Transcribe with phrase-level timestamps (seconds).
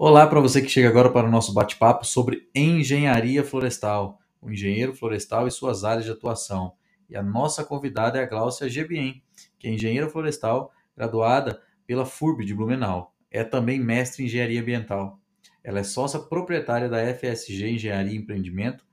[0.00, 4.94] Olá para você que chega agora para o nosso bate-papo sobre engenharia florestal, o engenheiro
[4.94, 6.74] florestal e suas áreas de atuação.
[7.10, 9.20] E a nossa convidada é a Gláucia Gebien,
[9.58, 13.12] que é engenheira florestal graduada pela FURB de Blumenau.
[13.28, 15.18] É também mestre em engenharia ambiental.
[15.64, 18.86] Ela é sócia proprietária da FSG Engenharia e Empreendimento,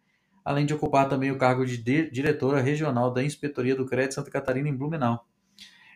[0.44, 1.78] além de ocupar também o cargo de
[2.10, 5.24] diretora regional da Inspetoria do Crédito Santa Catarina em Blumenau.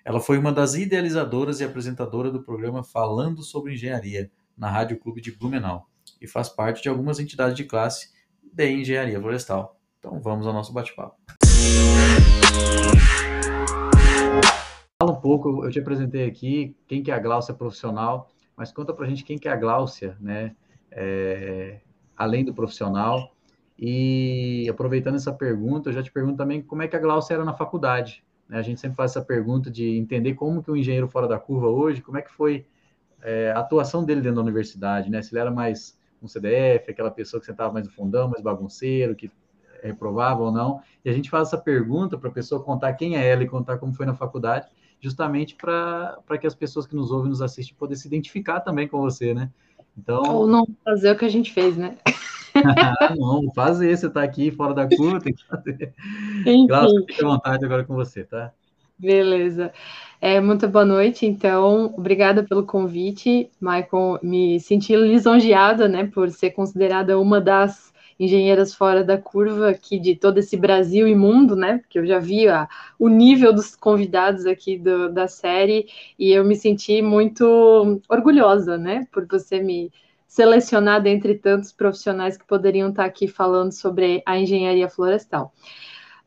[0.06, 4.30] Ela foi uma das idealizadoras e apresentadora do programa Falando sobre Engenharia,
[4.60, 5.88] na Rádio Clube de Blumenau,
[6.22, 8.12] e faz parte de algumas entidades de classe
[8.44, 9.80] de engenharia florestal.
[10.00, 11.16] Então vamos ao nosso bate-papo.
[15.02, 18.94] Fala um pouco, eu te apresentei aqui quem que é a Gláucia profissional, mas conta
[18.94, 20.54] pra gente quem que é a Gláucia, né?
[20.92, 21.80] É,
[22.18, 23.34] além do profissional.
[23.78, 27.46] E aproveitando essa pergunta, eu já te pergunto também como é que a Gláucia era
[27.46, 28.26] na faculdade.
[28.50, 28.58] Né?
[28.58, 31.40] A gente sempre faz essa pergunta de entender como que o um engenheiro fora da
[31.40, 32.66] curva hoje, como é que foi
[33.22, 35.22] é, a atuação dele dentro da universidade, né?
[35.22, 39.16] Se ele era mais um CDF, aquela pessoa que sentava mais no fundão, mais bagunceiro,
[39.16, 39.32] que
[39.82, 40.82] reprovava ou não.
[41.04, 43.78] E a gente faz essa pergunta para a pessoa contar quem é ela e contar
[43.78, 44.68] como foi na faculdade,
[45.00, 48.88] justamente para que as pessoas que nos ouvem e nos assistem possam se identificar também
[48.88, 49.50] com você, né?
[49.98, 50.22] Então...
[50.24, 51.98] Ou não fazer o que a gente fez, né?
[53.18, 55.94] não, fazer, você está aqui fora da curva, tem que fazer.
[56.68, 58.52] Cláudio, fique à vontade agora com você, tá?
[58.98, 59.72] Beleza.
[60.22, 66.52] É, muito boa noite, então, obrigada pelo convite, Michael, me senti lisonjeada, né, por ser
[66.52, 71.78] considerada uma das engenheiras fora da curva aqui de todo esse Brasil e mundo, né,
[71.78, 72.48] porque eu já vi
[73.00, 79.08] o nível dos convidados aqui do, da série, e eu me senti muito orgulhosa, né,
[79.14, 79.90] por você me
[80.28, 85.54] selecionar dentre tantos profissionais que poderiam estar aqui falando sobre a engenharia florestal.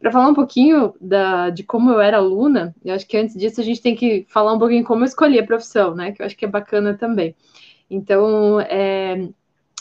[0.02, 3.60] Para falar um pouquinho da, de como eu era aluna, eu acho que antes disso
[3.60, 6.10] a gente tem que falar um pouquinho como eu escolhi a profissão, né?
[6.10, 7.36] Que eu acho que é bacana também.
[7.88, 9.28] Então, é,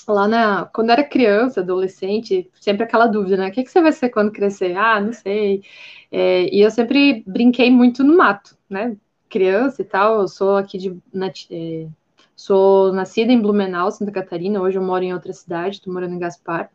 [0.08, 3.50] lá na, quando era criança, adolescente, sempre aquela dúvida, né?
[3.50, 4.78] O que, que você vai ser quando crescer?
[4.78, 5.64] Ah, não sei.
[6.12, 8.96] É, e eu sempre brinquei muito no mato, né?
[9.28, 10.96] Criança e tal, eu sou aqui de.
[11.12, 11.88] Na, é,
[12.36, 16.20] sou nascida em Blumenau, Santa Catarina, hoje eu moro em outra cidade, estou morando em
[16.20, 16.70] Gaspar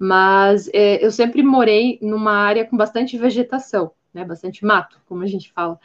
[0.00, 5.26] mas é, eu sempre morei numa área com bastante vegetação, né, bastante mato, como a
[5.26, 5.78] gente fala.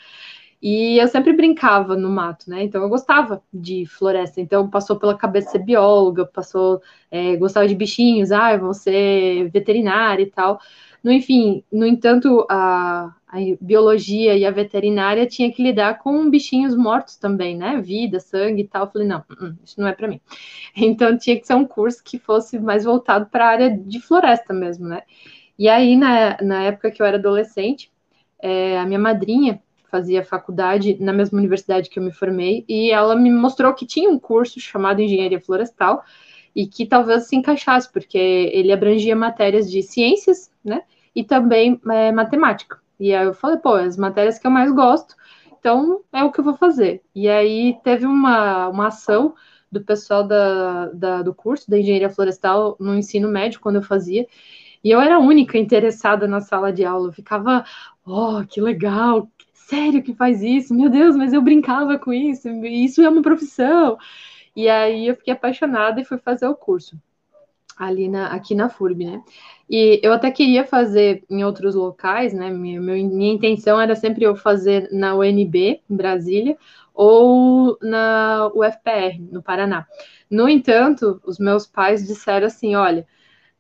[0.62, 2.64] E eu sempre brincava no mato, né?
[2.64, 4.42] Então eu gostava de floresta.
[4.42, 6.82] Então passou pela cabeça ser bióloga, passou,
[7.12, 10.60] é, gostava de bichinhos, ah, vou ser veterinária e tal.
[11.06, 16.76] No, enfim, no entanto, a, a biologia e a veterinária tinha que lidar com bichinhos
[16.76, 17.80] mortos também, né?
[17.80, 18.86] Vida, sangue e tal.
[18.86, 20.20] Eu falei, não, uh, uh, isso não é para mim.
[20.76, 24.52] Então tinha que ser um curso que fosse mais voltado para a área de floresta
[24.52, 25.04] mesmo, né?
[25.60, 27.92] E aí, na, na época que eu era adolescente,
[28.40, 29.62] é, a minha madrinha
[29.92, 34.10] fazia faculdade na mesma universidade que eu me formei, e ela me mostrou que tinha
[34.10, 36.04] um curso chamado Engenharia Florestal,
[36.56, 40.82] e que talvez se encaixasse, porque ele abrangia matérias de ciências, né?
[41.16, 42.80] E também é, matemática.
[43.00, 45.16] E aí eu falei, pô, as matérias que eu mais gosto,
[45.60, 47.02] então é o que eu vou fazer.
[47.14, 49.36] E aí teve uma, uma ação
[49.72, 54.28] do pessoal da, da, do curso da engenharia florestal no ensino médio, quando eu fazia,
[54.84, 57.10] e eu era a única interessada na sala de aula.
[57.10, 57.66] Eu ficava,
[58.06, 60.74] oh, que legal, sério que faz isso?
[60.74, 63.98] Meu Deus, mas eu brincava com isso, isso é uma profissão.
[64.56, 66.98] E aí eu fiquei apaixonada e fui fazer o curso
[67.78, 69.24] ali na, aqui na FURB, né?
[69.70, 72.50] E eu até queria fazer em outros locais, né?
[72.50, 76.58] Minha, minha intenção era sempre eu fazer na UNB, em Brasília,
[76.94, 79.86] ou na UFPR, no Paraná.
[80.30, 83.06] No entanto, os meus pais disseram assim: olha,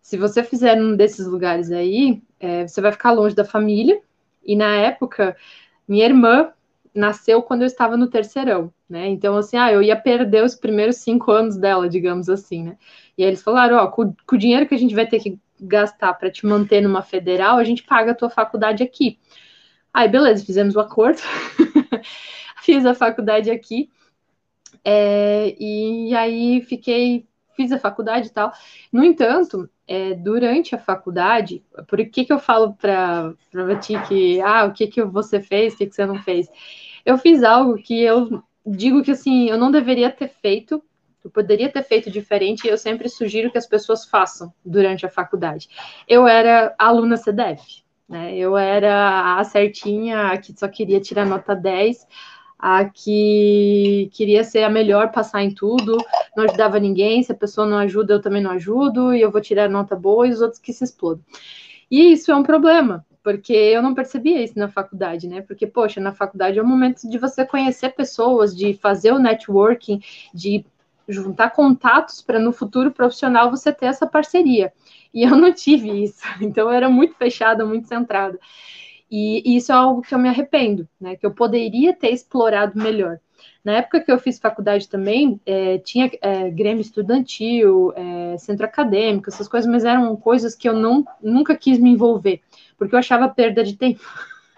[0.01, 3.99] se você fizer um desses lugares aí, é, você vai ficar longe da família.
[4.43, 5.35] E na época,
[5.87, 6.51] minha irmã
[6.93, 9.07] nasceu quando eu estava no terceirão, né?
[9.07, 12.78] Então, assim, ah, eu ia perder os primeiros cinco anos dela, digamos assim, né?
[13.18, 15.40] E aí eles falaram, ó, com, com o dinheiro que a gente vai ter que
[15.59, 19.19] gastar para te manter numa federal, a gente paga a tua faculdade aqui.
[19.94, 21.22] Aí, beleza, fizemos o acordo,
[22.62, 23.90] fiz a faculdade aqui,
[24.84, 27.25] é, e aí fiquei,
[27.56, 28.51] fiz a faculdade e tal.
[28.92, 33.36] No entanto, é, durante a faculdade, por que, que eu falo para
[33.81, 36.48] ti que, ah, o que, que você fez, o que, que você não fez?
[37.06, 40.81] Eu fiz algo que eu digo que, assim, eu não deveria ter feito,
[41.23, 45.09] eu poderia ter feito diferente e eu sempre sugiro que as pessoas façam durante a
[45.09, 45.69] faculdade.
[46.07, 48.35] Eu era aluna CDF, né?
[48.35, 52.07] Eu era a certinha, a que só queria tirar nota 10,
[52.59, 55.97] a que queria ser a melhor, passar em tudo,
[56.35, 59.41] não ajudava ninguém, se a pessoa não ajuda, eu também não ajudo, e eu vou
[59.41, 61.23] tirar nota boa e os outros que se explodam.
[61.89, 65.42] E isso é um problema, porque eu não percebia isso na faculdade, né?
[65.42, 70.00] Porque, poxa, na faculdade é o momento de você conhecer pessoas, de fazer o networking,
[70.31, 70.63] de
[71.10, 74.72] juntar contatos para no futuro profissional você ter essa parceria.
[75.12, 78.39] E eu não tive isso, então eu era muito fechada, muito centrada.
[79.10, 81.16] E, e isso é algo que eu me arrependo, né?
[81.16, 83.19] Que eu poderia ter explorado melhor.
[83.63, 89.31] Na época que eu fiz faculdade também, é, tinha é, grêmio estudantil, é, centro acadêmico,
[89.31, 92.42] essas coisas, mas eram coisas que eu não, nunca quis me envolver,
[92.77, 94.01] porque eu achava perda de tempo.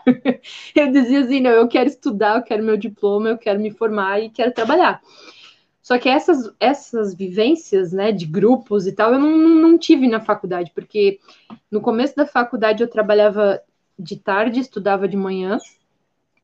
[0.76, 4.20] eu dizia assim, não, eu quero estudar, eu quero meu diploma, eu quero me formar
[4.20, 5.02] e quero trabalhar.
[5.82, 10.20] Só que essas, essas vivências, né, de grupos e tal, eu não, não tive na
[10.20, 11.20] faculdade, porque
[11.72, 13.62] no começo da faculdade eu trabalhava
[13.98, 15.58] de tarde, estudava de manhã,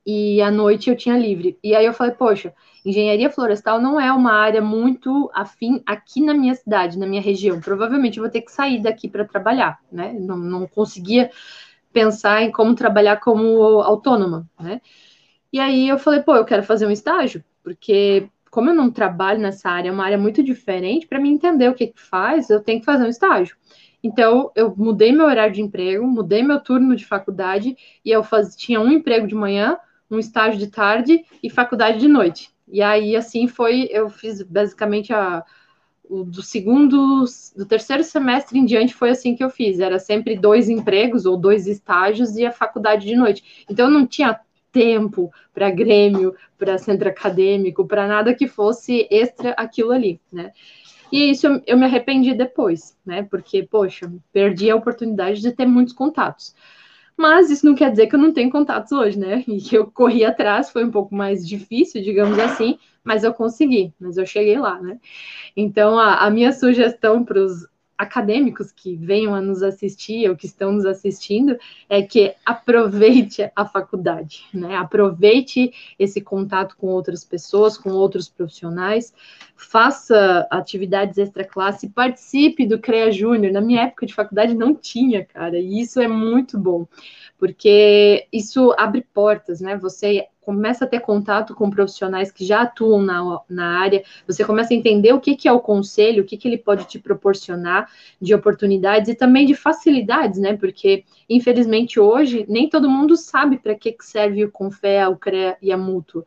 [0.06, 1.58] e à noite eu tinha livre.
[1.64, 2.54] E aí eu falei, poxa,
[2.86, 7.60] engenharia florestal não é uma área muito afim aqui na minha cidade, na minha região.
[7.60, 10.14] Provavelmente vou ter que sair daqui para trabalhar, né?
[10.20, 11.30] Não, não conseguia
[11.92, 14.82] pensar em como trabalhar como autônoma, né?
[15.52, 19.40] E aí eu falei, pô, eu quero fazer um estágio, porque como eu não trabalho
[19.40, 22.62] nessa área, é uma área muito diferente, para mim entender o que, que faz, eu
[22.62, 23.56] tenho que fazer um estágio.
[24.04, 28.56] Então, eu mudei meu horário de emprego, mudei meu turno de faculdade, e eu faz,
[28.56, 29.78] tinha um emprego de manhã,
[30.12, 32.53] um estágio de tarde e faculdade de noite.
[32.74, 35.46] E aí, assim, foi, eu fiz basicamente a,
[36.04, 37.24] o, do segundo,
[37.56, 39.80] do terceiro semestre em diante foi assim que eu fiz.
[39.80, 43.64] Era sempre dois empregos ou dois estágios e a faculdade de noite.
[43.70, 44.40] Então, eu não tinha
[44.72, 50.52] tempo para Grêmio, para centro acadêmico, para nada que fosse extra aquilo ali, né?
[51.12, 53.22] E isso eu, eu, me arrependi depois, né?
[53.22, 56.56] Porque, poxa, perdi a oportunidade de ter muitos contatos.
[57.18, 59.44] Mas isso não quer dizer que eu não tenho contatos hoje, né?
[59.48, 63.94] E que eu corri atrás, foi um pouco mais difícil, digamos assim, mas eu consegui,
[64.00, 65.00] mas eu cheguei lá, né?
[65.56, 67.68] Então, a, a minha sugestão para os
[68.04, 71.58] acadêmicos que venham a nos assistir ou que estão nos assistindo
[71.90, 74.76] é que aproveite a faculdade, né?
[74.76, 79.14] Aproveite esse contato com outras pessoas, com outros profissionais,
[79.56, 83.52] faça atividades extra classe, participe do CREA Júnior.
[83.52, 86.86] Na minha época de faculdade não tinha, cara, e isso é muito bom,
[87.38, 89.78] porque isso abre portas, né?
[89.78, 94.74] Você começa a ter contato com profissionais que já atuam na, na área, você começa
[94.74, 97.90] a entender o que, que é o conselho, o que, que ele pode te proporcionar
[98.22, 100.56] de oportunidades e também de facilidades, né?
[100.56, 105.58] Porque, infelizmente, hoje, nem todo mundo sabe para que, que serve o Confea, o CREA
[105.62, 106.26] e a Mútuo.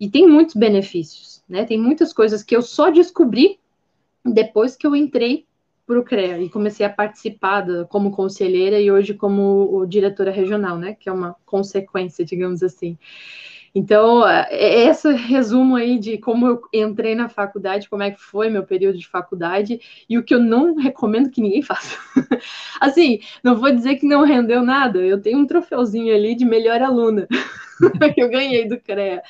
[0.00, 1.64] E tem muitos benefícios, né?
[1.64, 3.58] Tem muitas coisas que eu só descobri
[4.24, 5.46] depois que eu entrei
[5.92, 10.78] para o CREA e comecei a participar da, como conselheira e hoje como diretora regional,
[10.78, 10.96] né?
[10.98, 12.96] Que é uma consequência, digamos assim.
[13.74, 18.20] Então, é, é esse resumo aí de como eu entrei na faculdade, como é que
[18.20, 21.96] foi meu período de faculdade e o que eu não recomendo que ninguém faça.
[22.80, 26.82] assim, não vou dizer que não rendeu nada, eu tenho um troféuzinho ali de melhor
[26.82, 27.26] aluna
[28.14, 29.22] que eu ganhei do CREA,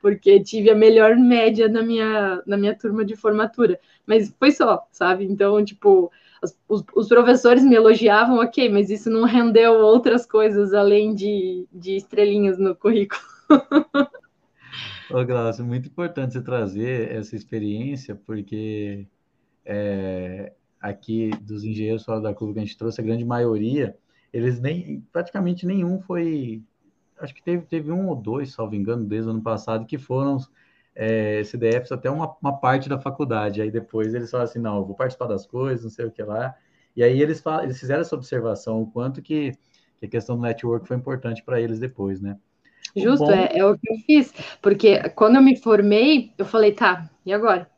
[0.00, 3.78] porque tive a melhor média na minha, na minha turma de formatura,
[4.10, 5.24] mas foi só, sabe?
[5.24, 6.10] Então, tipo,
[6.68, 11.94] os, os, professores me elogiavam, ok, mas isso não rendeu outras coisas além de, de
[11.94, 13.22] estrelinhas no currículo.
[15.12, 19.06] Ô, Glaucio, muito importante você trazer essa experiência, porque
[19.64, 23.96] é, aqui dos engenheiros fora da curva que a gente trouxe, a grande maioria,
[24.32, 26.64] eles nem, praticamente nenhum foi,
[27.20, 30.36] acho que teve, teve um ou dois, salvo engano, desde o ano passado, que foram
[30.94, 34.84] é, CDFs até uma, uma parte da faculdade, aí depois eles falam assim, não, eu
[34.84, 36.54] vou participar das coisas, não sei o que lá,
[36.96, 39.52] e aí eles, falam, eles fizeram essa observação, o quanto que,
[39.98, 42.36] que a questão do network foi importante para eles depois, né?
[42.96, 44.34] Justo, é, é, o que eu fiz.
[44.60, 47.70] Porque quando eu me formei, eu falei, tá, e agora?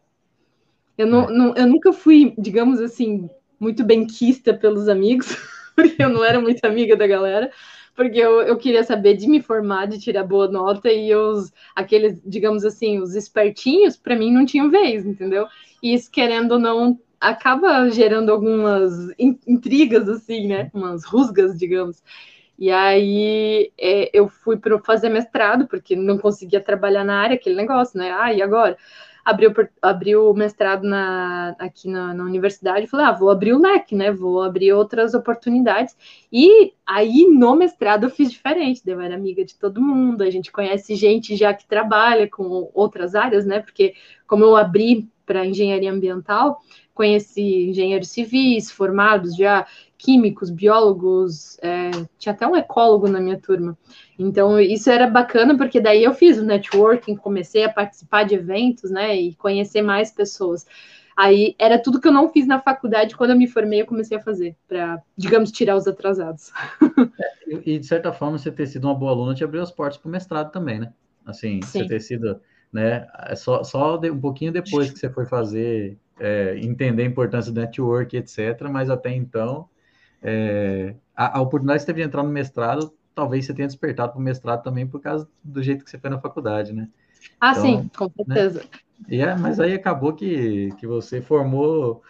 [0.96, 1.32] Eu, não, é.
[1.32, 3.28] não, eu nunca fui, digamos assim,
[3.58, 5.36] muito benquista pelos amigos,
[5.76, 7.50] porque eu não era muito amiga da galera,
[7.94, 12.20] porque eu, eu queria saber de me formar, de tirar boa nota, e os, aqueles,
[12.24, 15.46] digamos assim, os espertinhos, para mim não tinham vez, entendeu?
[15.82, 20.70] E isso, querendo ou não, acaba gerando algumas intrigas, assim, né?
[20.74, 22.02] Umas rusgas, digamos.
[22.58, 27.56] E aí é, eu fui para fazer mestrado, porque não conseguia trabalhar na área, aquele
[27.56, 28.12] negócio, né?
[28.12, 28.76] Ah, e agora?
[29.24, 33.94] Abriu, abriu o mestrado na, aqui na, na universidade, falei, ah, vou abrir o leque,
[33.94, 34.10] né?
[34.10, 35.96] Vou abrir outras oportunidades.
[36.32, 40.50] E aí, no mestrado, eu fiz diferente, eu era amiga de todo mundo, a gente
[40.50, 43.60] conhece gente já que trabalha com outras áreas, né?
[43.60, 43.94] Porque
[44.26, 46.58] como eu abri para engenharia ambiental,
[46.94, 49.66] conheci engenheiros civis formados já
[50.02, 53.78] químicos, biólogos, é, tinha até um ecólogo na minha turma.
[54.18, 58.90] Então, isso era bacana, porque daí eu fiz o networking, comecei a participar de eventos,
[58.90, 60.66] né, e conhecer mais pessoas.
[61.16, 64.16] Aí era tudo que eu não fiz na faculdade, quando eu me formei, eu comecei
[64.16, 66.50] a fazer, para, digamos, tirar os atrasados.
[67.48, 69.98] É, e, de certa forma, você ter sido uma boa aluna te abriu as portas
[69.98, 70.92] para o mestrado também, né?
[71.26, 71.80] Assim, Sim.
[71.80, 72.40] você ter sido
[72.72, 73.06] né?
[73.28, 77.60] É só, só um pouquinho depois que você foi fazer, é, entender a importância do
[77.60, 78.62] network, etc.
[78.70, 79.68] Mas até então,
[80.22, 84.12] é, a, a, oportunidade que você teve de entrar no mestrado, talvez você tenha despertado
[84.12, 86.88] para o mestrado também por causa do jeito que você foi na faculdade, né?
[87.40, 88.12] Ah, então, sim, com né?
[88.34, 88.60] certeza.
[88.60, 88.66] Né?
[89.08, 92.02] E é, mas aí acabou que, que você formou,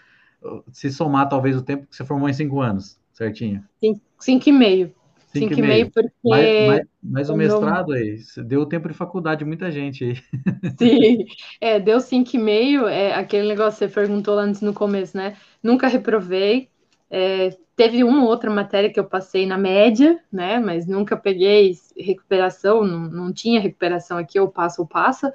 [0.73, 3.65] se somar talvez o tempo que você formou em cinco anos, certinho?
[3.81, 4.95] Cinco, cinco e meio.
[5.33, 6.11] Cinco, cinco e meio, porque...
[6.23, 10.17] Mas, mas, mas o mestrado aí, deu tempo de faculdade muita gente aí.
[10.79, 11.25] Sim,
[11.59, 15.35] é, deu cinco e meio, é, aquele negócio que você perguntou antes no começo, né?
[15.63, 16.69] Nunca reprovei,
[17.15, 20.59] é, teve uma ou outra matéria que eu passei na média, né?
[20.59, 25.33] Mas nunca peguei recuperação, não, não tinha recuperação aqui, ou passa ou passa.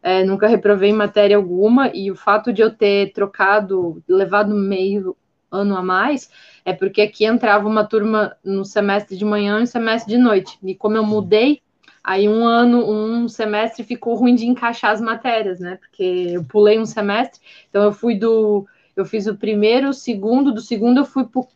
[0.00, 5.16] É, nunca reprovei matéria alguma, e o fato de eu ter trocado, levado meio
[5.50, 6.30] ano a mais,
[6.64, 10.56] é porque aqui entrava uma turma no semestre de manhã e um semestre de noite.
[10.62, 11.60] E como eu mudei,
[12.04, 15.76] aí um ano, um semestre ficou ruim de encaixar as matérias, né?
[15.76, 16.04] Porque
[16.34, 18.64] eu pulei um semestre, então eu fui do.
[18.96, 21.46] Eu fiz o primeiro, o segundo, do segundo eu fui pro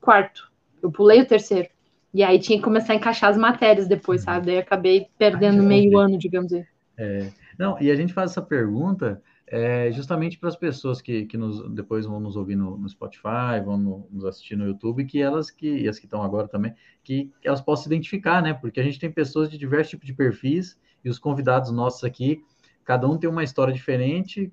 [0.00, 0.50] quarto.
[0.82, 1.68] Eu pulei o terceiro.
[2.12, 4.46] E aí tinha que começar a encaixar as matérias depois, sabe?
[4.46, 6.66] Daí acabei perdendo meio ano, digamos assim.
[6.98, 11.36] É, não, e a gente faz essa pergunta é, justamente para as pessoas que, que
[11.36, 15.20] nos, depois vão nos ouvir no, no Spotify, vão no, nos assistir no YouTube, que
[15.20, 18.54] elas que, e as que estão agora também, que elas possam se identificar, né?
[18.54, 22.44] Porque a gente tem pessoas de diversos tipos de perfis, e os convidados nossos aqui,
[22.84, 24.52] cada um tem uma história diferente,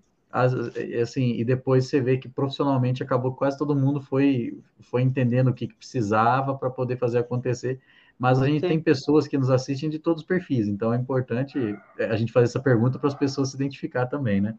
[1.01, 5.53] assim, e depois você vê que profissionalmente acabou quase todo mundo foi, foi entendendo o
[5.53, 7.79] que, que precisava para poder fazer acontecer
[8.19, 8.67] mas a gente Sim.
[8.67, 12.31] tem pessoas que nos assistem de todos os perfis, então é importante é, a gente
[12.31, 14.57] fazer essa pergunta para as pessoas se identificar também, né?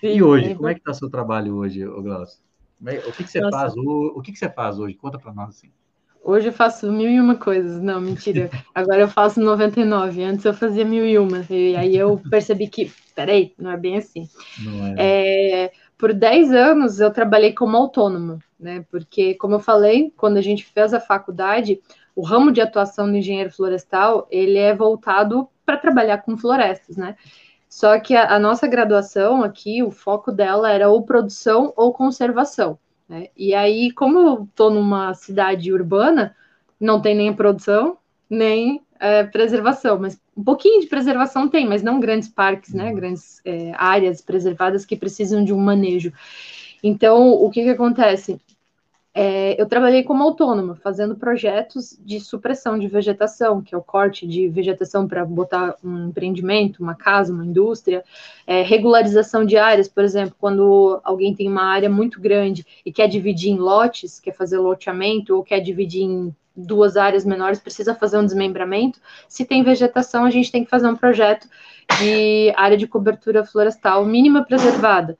[0.00, 2.40] Sim, e hoje, como é que está o seu trabalho hoje, Glaucio?
[2.86, 3.58] É, o que, que você Nossa.
[3.58, 3.76] faz?
[3.76, 4.94] O, o que, que você faz hoje?
[4.94, 5.70] Conta para nós assim.
[6.22, 7.80] Hoje eu faço mil e uma coisas.
[7.80, 8.50] Não, mentira.
[8.74, 10.22] Agora eu faço 99.
[10.22, 11.44] Antes eu fazia mil e uma.
[11.48, 14.28] E aí eu percebi que, peraí, não é bem assim.
[14.96, 15.64] É.
[15.64, 18.84] É, por 10 anos eu trabalhei como autônoma, né?
[18.90, 21.80] Porque, como eu falei, quando a gente fez a faculdade,
[22.14, 27.16] o ramo de atuação do engenheiro florestal, ele é voltado para trabalhar com florestas, né?
[27.68, 32.78] Só que a, a, nossa graduação aqui, o foco dela era ou produção ou conservação.
[33.10, 33.26] Né?
[33.36, 36.36] E aí, como eu estou numa cidade urbana,
[36.80, 37.98] não tem nem produção,
[38.30, 42.92] nem é, preservação, mas um pouquinho de preservação tem, mas não grandes parques, né?
[42.94, 46.12] Grandes é, áreas preservadas que precisam de um manejo.
[46.84, 48.40] Então, o que, que acontece?
[49.12, 54.24] É, eu trabalhei como autônoma, fazendo projetos de supressão de vegetação, que é o corte
[54.24, 58.04] de vegetação para botar um empreendimento, uma casa, uma indústria,
[58.46, 63.08] é, regularização de áreas, por exemplo, quando alguém tem uma área muito grande e quer
[63.08, 68.18] dividir em lotes, quer fazer loteamento, ou quer dividir em duas áreas menores, precisa fazer
[68.18, 69.00] um desmembramento.
[69.28, 71.48] Se tem vegetação, a gente tem que fazer um projeto
[71.98, 75.18] de área de cobertura florestal mínima preservada.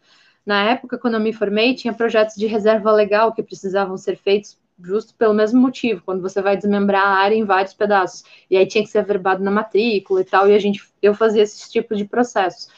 [0.51, 4.59] Na época, quando eu me formei, tinha projetos de reserva legal que precisavam ser feitos
[4.83, 8.25] justo pelo mesmo motivo, quando você vai desmembrar a área em vários pedaços.
[8.51, 11.45] E aí tinha que ser averbado na matrícula e tal, e a gente, eu fazia
[11.45, 12.69] esse tipo de processos.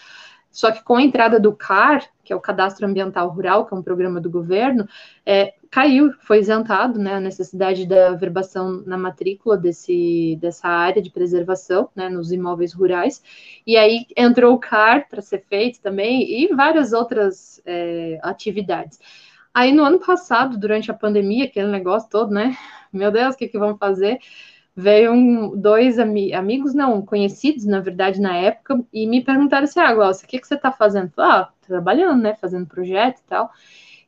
[0.52, 3.76] Só que com a entrada do CAR, que é o Cadastro Ambiental Rural, que é
[3.76, 4.87] um programa do governo,
[5.25, 11.11] é, caiu, foi isentado né, a necessidade da verbação na matrícula desse, dessa área de
[11.11, 13.23] preservação, né, nos imóveis rurais,
[13.66, 19.00] e aí entrou o CAR para ser feito também, e várias outras é, atividades.
[19.54, 22.54] Aí no ano passado, durante a pandemia, aquele negócio todo, né,
[22.92, 24.18] meu Deus, o que, que vamos fazer?
[24.75, 29.81] Veio um, dois ami amigos, não, conhecidos, na verdade, na época, e me perguntaram assim,
[29.81, 31.12] ah, Glaucia, o que, que você está fazendo?
[31.19, 33.50] ah, trabalhando, né, fazendo projeto e tal.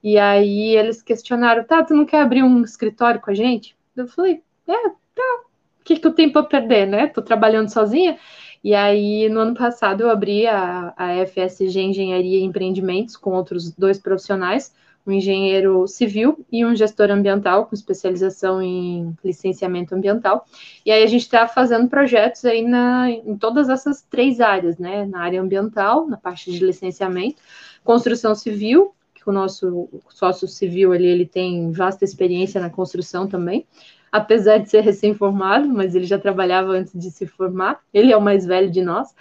[0.03, 3.77] E aí eles questionaram, tá, tu não quer abrir um escritório com a gente?
[3.97, 5.41] Eu falei, é, tá,
[5.81, 7.07] o que, que eu tenho para perder, né?
[7.07, 8.19] Tô trabalhando sozinha.
[8.63, 13.71] E aí, no ano passado, eu abri a, a FSG Engenharia e Empreendimentos com outros
[13.71, 14.75] dois profissionais,
[15.07, 20.47] um engenheiro civil e um gestor ambiental com especialização em licenciamento ambiental.
[20.85, 25.05] E aí a gente está fazendo projetos aí na, em todas essas três áreas, né?
[25.05, 27.43] Na área ambiental, na parte de licenciamento,
[27.83, 33.67] construção civil, que o nosso sócio civil ali, ele tem vasta experiência na construção também,
[34.11, 38.23] apesar de ser recém-formado, mas ele já trabalhava antes de se formar, ele é o
[38.23, 39.15] mais velho de nós.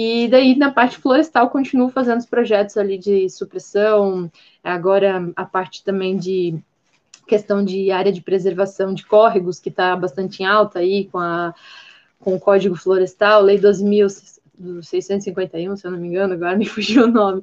[0.00, 4.30] E daí, na parte florestal, continuo fazendo os projetos ali de supressão,
[4.62, 6.56] agora a parte também de
[7.26, 11.52] questão de área de preservação de córregos, que está bastante em alta aí com, a,
[12.20, 17.10] com o Código Florestal, Lei 2.651, se eu não me engano, agora me fugiu o
[17.10, 17.42] nome.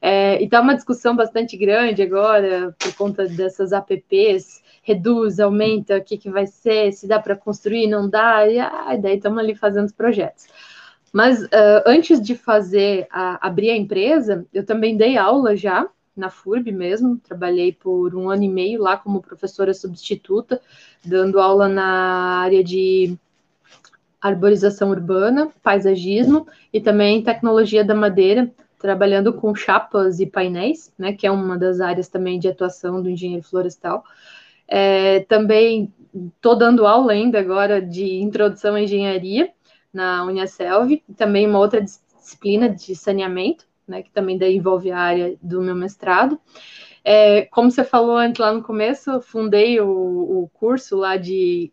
[0.00, 6.02] É, e está uma discussão bastante grande agora, por conta dessas APPs, reduz, aumenta, o
[6.02, 9.54] que, que vai ser, se dá para construir, não dá, e ah, daí estamos ali
[9.54, 10.46] fazendo os projetos.
[11.12, 11.48] Mas uh,
[11.86, 17.18] antes de fazer, a, abrir a empresa, eu também dei aula já na FURB mesmo,
[17.18, 20.60] trabalhei por um ano e meio lá como professora substituta,
[21.04, 23.16] dando aula na área de
[24.20, 31.26] arborização urbana, paisagismo e também tecnologia da madeira, trabalhando com chapas e painéis, né, que
[31.26, 34.04] é uma das áreas também de atuação do engenheiro florestal.
[34.68, 35.92] É, também
[36.36, 39.50] estou dando aula ainda agora de introdução à engenharia
[39.92, 45.36] na Uniaselv, também uma outra disciplina de saneamento, né, que também daí envolve a área
[45.42, 46.40] do meu mestrado.
[47.04, 51.72] É, como você falou antes lá no começo, fundei o, o curso lá de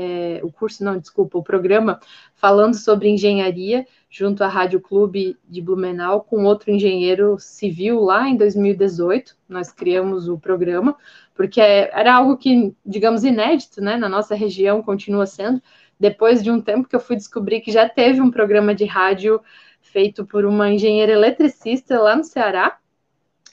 [0.00, 1.98] é, o curso, não, desculpa, o programa
[2.36, 8.36] falando sobre engenharia junto à Rádio Clube de Blumenau com outro engenheiro civil lá em
[8.36, 9.36] 2018.
[9.48, 10.96] Nós criamos o programa
[11.34, 15.60] porque era algo que, digamos, inédito, né, na nossa região, continua sendo.
[15.98, 19.40] Depois de um tempo que eu fui descobrir que já teve um programa de rádio
[19.80, 22.78] feito por uma engenheira eletricista lá no Ceará,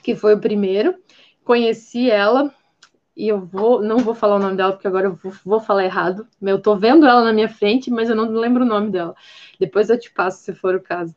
[0.03, 0.95] que foi o primeiro.
[1.43, 2.53] Conheci ela
[3.15, 5.85] e eu vou, não vou falar o nome dela porque agora eu vou, vou, falar
[5.85, 6.27] errado.
[6.41, 9.15] Eu tô vendo ela na minha frente, mas eu não lembro o nome dela.
[9.59, 11.15] Depois eu te passo se for o caso.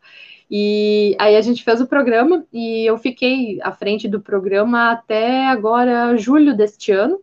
[0.50, 5.46] E aí a gente fez o programa e eu fiquei à frente do programa até
[5.46, 7.20] agora julho deste ano.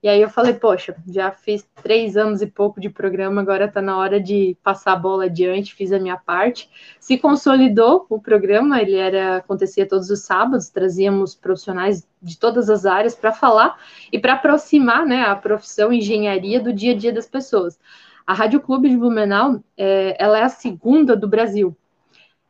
[0.00, 3.82] E aí eu falei, poxa, já fiz três anos e pouco de programa, agora está
[3.82, 6.70] na hora de passar a bola adiante, fiz a minha parte.
[7.00, 12.86] Se consolidou o programa, ele era acontecia todos os sábados, trazíamos profissionais de todas as
[12.86, 13.76] áreas para falar
[14.12, 17.76] e para aproximar né, a profissão engenharia do dia a dia das pessoas.
[18.24, 21.76] A Rádio Clube de Blumenau, é, ela é a segunda do Brasil.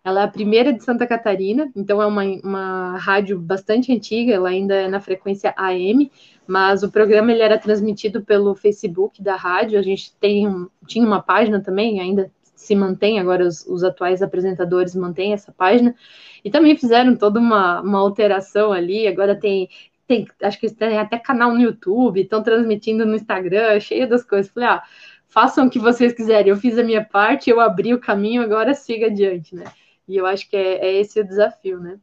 [0.09, 4.49] Ela é a primeira de Santa Catarina, então é uma, uma rádio bastante antiga, ela
[4.49, 6.11] ainda é na frequência AM,
[6.47, 9.79] mas o programa ele era transmitido pelo Facebook da rádio.
[9.79, 14.95] A gente tem tinha uma página também, ainda se mantém, agora os, os, atuais apresentadores
[14.97, 15.95] mantêm essa página,
[16.43, 19.69] e também fizeram toda uma, uma alteração ali, agora tem,
[20.07, 24.51] tem, acho que tem até canal no YouTube, estão transmitindo no Instagram, cheio das coisas.
[24.51, 24.83] Falei, ah,
[25.29, 28.73] façam o que vocês quiserem, eu fiz a minha parte, eu abri o caminho, agora
[28.73, 29.65] siga adiante, né?
[30.09, 31.99] E eu acho que é, é esse o desafio, né?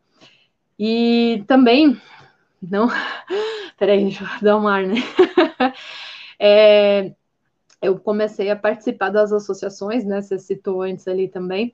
[0.78, 2.00] E também
[2.62, 2.88] não.
[3.78, 4.96] Peraí, deixa eu dar um ar, né?
[6.40, 7.14] é,
[7.82, 10.22] eu comecei a participar das associações, né?
[10.22, 11.74] Você citou antes ali também.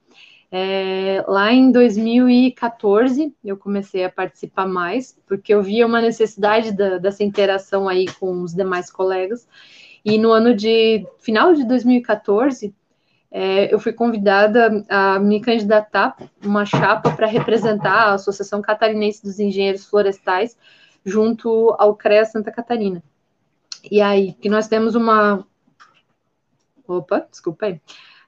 [0.50, 6.98] É, lá em 2014, eu comecei a participar mais, porque eu via uma necessidade da,
[6.98, 9.48] dessa interação aí com os demais colegas.
[10.04, 12.74] E no ano de final de 2014,
[13.34, 16.14] é, eu fui convidada a me candidatar
[16.44, 20.56] uma chapa para representar a Associação Catarinense dos Engenheiros Florestais
[21.02, 23.02] junto ao CREA Santa Catarina.
[23.90, 25.46] E aí, que nós temos uma.
[26.86, 27.80] Opa, desculpa aí.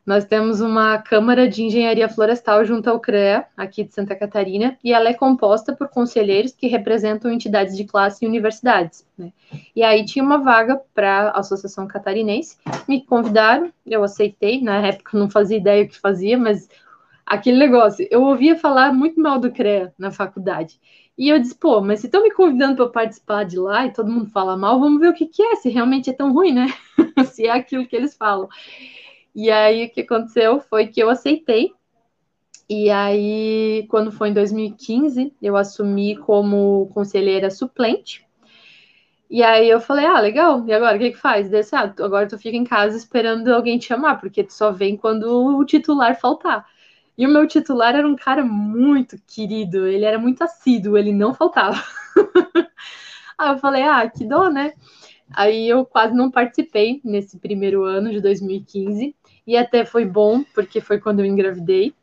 [0.07, 4.93] Nós temos uma Câmara de Engenharia Florestal junto ao CREA, aqui de Santa Catarina, e
[4.93, 9.07] ela é composta por conselheiros que representam entidades de classe e universidades.
[9.17, 9.33] Né?
[9.75, 15.19] E aí tinha uma vaga para a Associação Catarinense, me convidaram, eu aceitei, na época
[15.19, 16.69] não fazia ideia o que fazia, mas
[17.25, 20.79] aquele negócio, eu ouvia falar muito mal do CREA na faculdade.
[21.17, 24.11] E eu disse, pô, mas se estão me convidando para participar de lá e todo
[24.11, 26.67] mundo fala mal, vamos ver o que, que é, se realmente é tão ruim, né?
[27.33, 28.49] se é aquilo que eles falam.
[29.35, 31.73] E aí o que aconteceu foi que eu aceitei.
[32.69, 38.25] E aí, quando foi em 2015, eu assumi como conselheira suplente.
[39.29, 41.49] E aí eu falei, ah, legal, e agora o que que faz?
[41.49, 44.97] Desse, ah, agora tu fica em casa esperando alguém te chamar, porque tu só vem
[44.97, 45.25] quando
[45.59, 46.67] o titular faltar.
[47.17, 51.35] E o meu titular era um cara muito querido, ele era muito assíduo, ele não
[51.35, 51.83] faltava.
[53.39, 54.75] Aí eu falei, ah, que dó, né?
[55.33, 59.15] Aí eu quase não participei nesse primeiro ano de 2015,
[59.47, 61.95] e até foi bom, porque foi quando eu engravidei.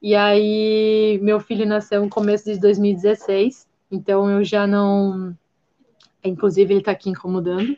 [0.00, 5.36] E aí meu filho nasceu no começo de 2016, então eu já não.
[6.22, 7.76] Inclusive, ele tá aqui incomodando.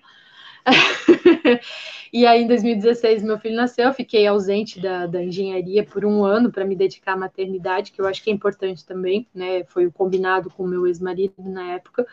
[2.13, 6.25] E aí, em 2016, meu filho nasceu, eu fiquei ausente da, da engenharia por um
[6.25, 9.63] ano para me dedicar à maternidade, que eu acho que é importante também, né?
[9.65, 12.05] Foi o combinado com meu ex-marido na época.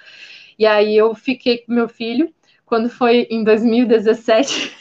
[0.58, 2.32] E aí eu fiquei com meu filho.
[2.64, 4.77] Quando foi em 2017,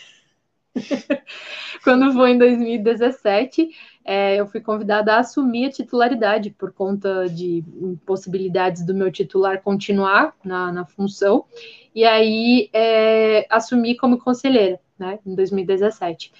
[1.82, 3.70] quando foi em 2017,
[4.04, 7.64] é, eu fui convidada a assumir a titularidade por conta de
[8.04, 11.44] possibilidades do meu titular continuar na, na função,
[11.94, 16.32] e aí é, assumi como conselheira né, em 2017.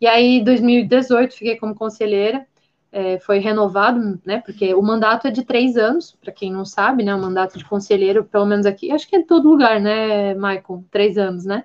[0.00, 2.46] E aí, em 2018, fiquei como conselheira,
[2.92, 7.02] é, foi renovado, né, porque o mandato é de três anos, para quem não sabe,
[7.02, 10.34] né, o mandato de conselheiro, pelo menos aqui, acho que é em todo lugar, né,
[10.34, 11.64] Maicon, três anos, né,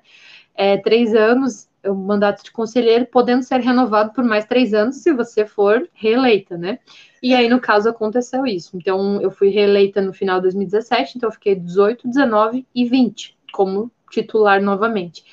[0.56, 5.12] é, três anos, o mandato de conselheiro, podendo ser renovado por mais três anos se
[5.14, 6.80] você for reeleita, né?
[7.22, 8.76] E aí, no caso, aconteceu isso.
[8.76, 13.38] Então, eu fui reeleita no final de 2017, então eu fiquei 18, 19 e 20
[13.52, 15.24] como titular novamente.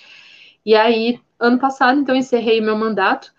[0.65, 3.33] E aí, ano passado, então, encerrei meu mandato.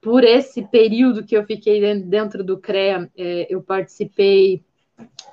[0.00, 4.64] Por esse período que eu fiquei dentro do CREA, é, eu participei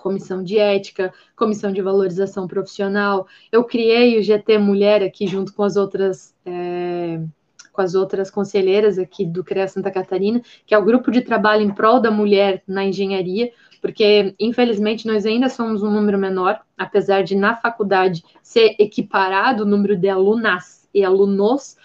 [0.01, 3.27] comissão de ética, comissão de valorização profissional.
[3.51, 7.19] Eu criei o GT Mulher aqui junto com as outras é,
[7.77, 11.61] com as outras conselheiras aqui do CREA Santa Catarina, que é o grupo de trabalho
[11.61, 17.21] em prol da mulher na engenharia, porque infelizmente nós ainda somos um número menor, apesar
[17.21, 21.77] de na faculdade ser equiparado o número de alunas e alunos,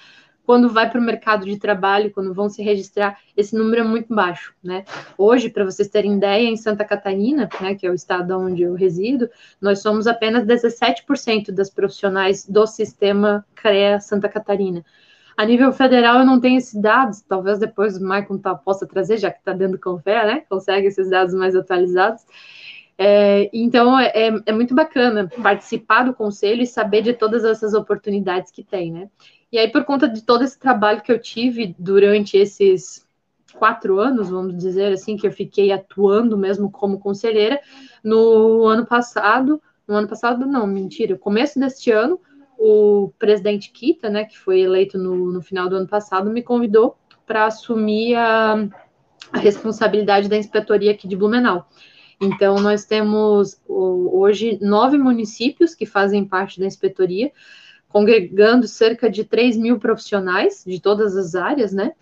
[0.44, 4.12] quando vai para o mercado de trabalho, quando vão se registrar, esse número é muito
[4.12, 4.84] baixo, né?
[5.16, 8.74] Hoje, para vocês terem ideia, em Santa Catarina, né, que é o estado onde eu
[8.74, 9.28] resido,
[9.60, 14.84] nós somos apenas 17% das profissionais do sistema CREA Santa Catarina.
[15.36, 19.16] A nível federal, eu não tenho esses dados, talvez depois o Maicon tá, possa trazer,
[19.16, 20.44] já que está dentro do Confé, né?
[20.48, 22.22] Consegue esses dados mais atualizados.
[22.98, 28.52] É, então, é, é muito bacana participar do conselho e saber de todas essas oportunidades
[28.52, 29.08] que tem, né?
[29.52, 33.06] E aí, por conta de todo esse trabalho que eu tive durante esses
[33.52, 37.60] quatro anos, vamos dizer assim, que eu fiquei atuando mesmo como conselheira,
[38.02, 42.18] no ano passado, no ano passado, não, mentira, começo deste ano,
[42.58, 46.96] o presidente Kita, né, que foi eleito no, no final do ano passado, me convidou
[47.26, 48.54] para assumir a,
[49.32, 51.68] a responsabilidade da inspetoria aqui de Blumenau.
[52.20, 57.32] Então, nós temos hoje nove municípios que fazem parte da inspetoria,
[57.92, 61.92] congregando cerca de 3 mil profissionais de todas as áreas, né?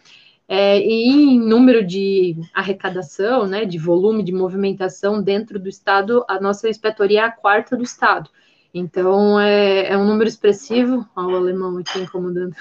[0.48, 6.40] É, e em número de arrecadação, né, de volume de movimentação dentro do estado, a
[6.40, 8.28] nossa inspetoria é a quarta do estado.
[8.74, 11.06] Então é, é um número expressivo.
[11.14, 12.54] Olha o alemão aqui incomodando.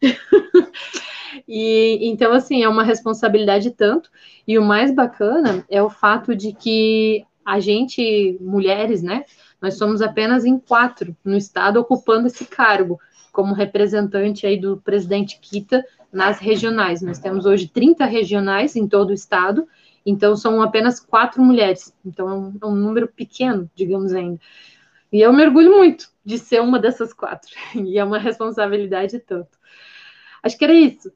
[1.48, 4.10] e então assim é uma responsabilidade tanto.
[4.46, 9.24] E o mais bacana é o fato de que a gente, mulheres, né,
[9.60, 12.98] nós somos apenas em quatro no estado ocupando esse cargo,
[13.32, 17.02] como representante aí do presidente Kita nas regionais.
[17.02, 19.68] Nós temos hoje 30 regionais em todo o estado,
[20.04, 21.94] então são apenas quatro mulheres.
[22.04, 24.40] Então é um, é um número pequeno, digamos ainda.
[25.12, 27.50] E eu mergulho muito de ser uma dessas quatro.
[27.74, 29.58] E é uma responsabilidade tanto.
[30.42, 31.12] Acho que era isso,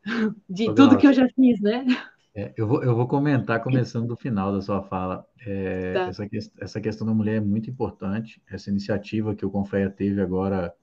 [0.48, 1.86] de tudo que eu já fiz, né?
[2.34, 5.24] É, eu, vou, eu vou comentar, começando do final da sua fala.
[5.46, 6.08] É, tá.
[6.08, 8.42] essa, essa questão da mulher é muito importante.
[8.50, 10.74] Essa iniciativa que o Confeia teve agora,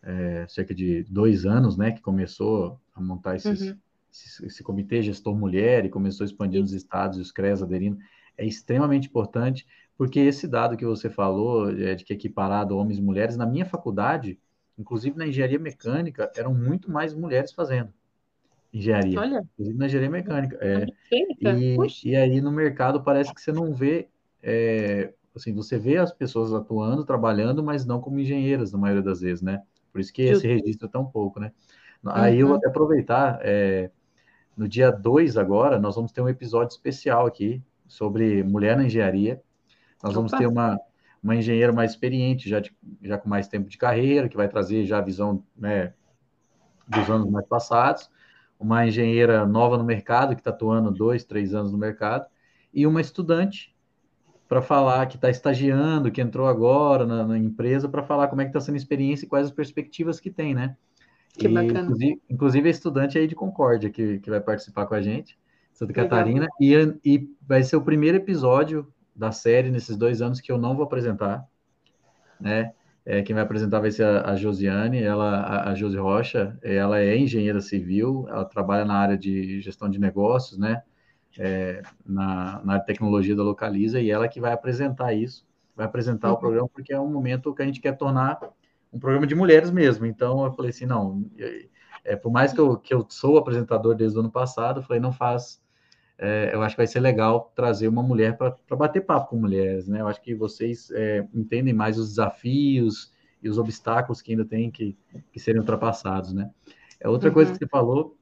[0.00, 3.76] é, cerca de dois anos, né, que começou a montar esses, uhum.
[4.12, 7.98] esse, esse, comitê gestor mulher e começou a expandir nos estados e os CREAS aderindo,
[8.38, 9.66] é extremamente importante,
[9.98, 13.44] porque esse dado que você falou, é, de que é equiparado homens e mulheres, na
[13.44, 14.38] minha faculdade,
[14.78, 17.92] inclusive na engenharia mecânica, eram muito mais mulheres fazendo
[18.72, 19.20] engenharia.
[19.20, 19.44] Olha.
[19.52, 20.58] Inclusive na engenharia mecânica.
[20.60, 20.86] É.
[21.40, 24.08] E, e, aí no mercado parece que você não vê.
[24.42, 29.20] É, assim, você vê as pessoas atuando, trabalhando, mas não como engenheiras, na maioria das
[29.20, 29.62] vezes, né?
[29.92, 31.52] Por isso que esse registro é tão pouco, né?
[32.04, 33.38] Aí eu vou até aproveitar.
[33.42, 33.90] É,
[34.56, 39.40] no dia 2 agora, nós vamos ter um episódio especial aqui sobre mulher na engenharia.
[40.02, 40.14] Nós Opa.
[40.14, 40.78] vamos ter uma,
[41.22, 44.84] uma engenheira mais experiente, já, de, já com mais tempo de carreira, que vai trazer
[44.84, 45.94] já a visão né,
[46.88, 48.10] dos anos mais passados
[48.62, 52.26] uma engenheira nova no mercado, que está atuando dois, três anos no mercado,
[52.72, 53.74] e uma estudante
[54.48, 58.44] para falar que está estagiando, que entrou agora na, na empresa, para falar como é
[58.44, 60.76] que está sendo a experiência e quais as perspectivas que tem, né?
[61.32, 61.80] Que e, bacana.
[61.80, 65.38] Inclusive, inclusive a estudante aí de Concórdia, que, que vai participar com a gente,
[65.72, 66.08] Santa Legal.
[66.08, 70.58] Catarina, e, e vai ser o primeiro episódio da série nesses dois anos que eu
[70.58, 71.46] não vou apresentar,
[72.38, 72.72] né?
[73.04, 77.00] É, quem vai apresentar vai ser a, a Josiane, ela, a, a Josi Rocha, ela
[77.00, 80.82] é engenheira civil, ela trabalha na área de gestão de negócios, né?
[81.38, 86.34] É, na, na tecnologia da Localiza, e ela que vai apresentar isso, vai apresentar uhum.
[86.34, 88.38] o programa, porque é um momento que a gente quer tornar
[88.92, 90.04] um programa de mulheres mesmo.
[90.04, 91.24] Então, eu falei assim, não,
[92.04, 95.00] é, por mais que eu, que eu sou apresentador desde o ano passado, eu falei,
[95.00, 95.60] não faz
[96.18, 99.88] é, eu acho que vai ser legal trazer uma mulher para bater papo com mulheres,
[99.88, 100.00] né?
[100.00, 104.70] Eu acho que vocês é, entendem mais os desafios e os obstáculos que ainda têm
[104.70, 104.96] que,
[105.32, 106.50] que serem ultrapassados, né?
[107.00, 107.34] É outra uhum.
[107.34, 108.16] coisa que você falou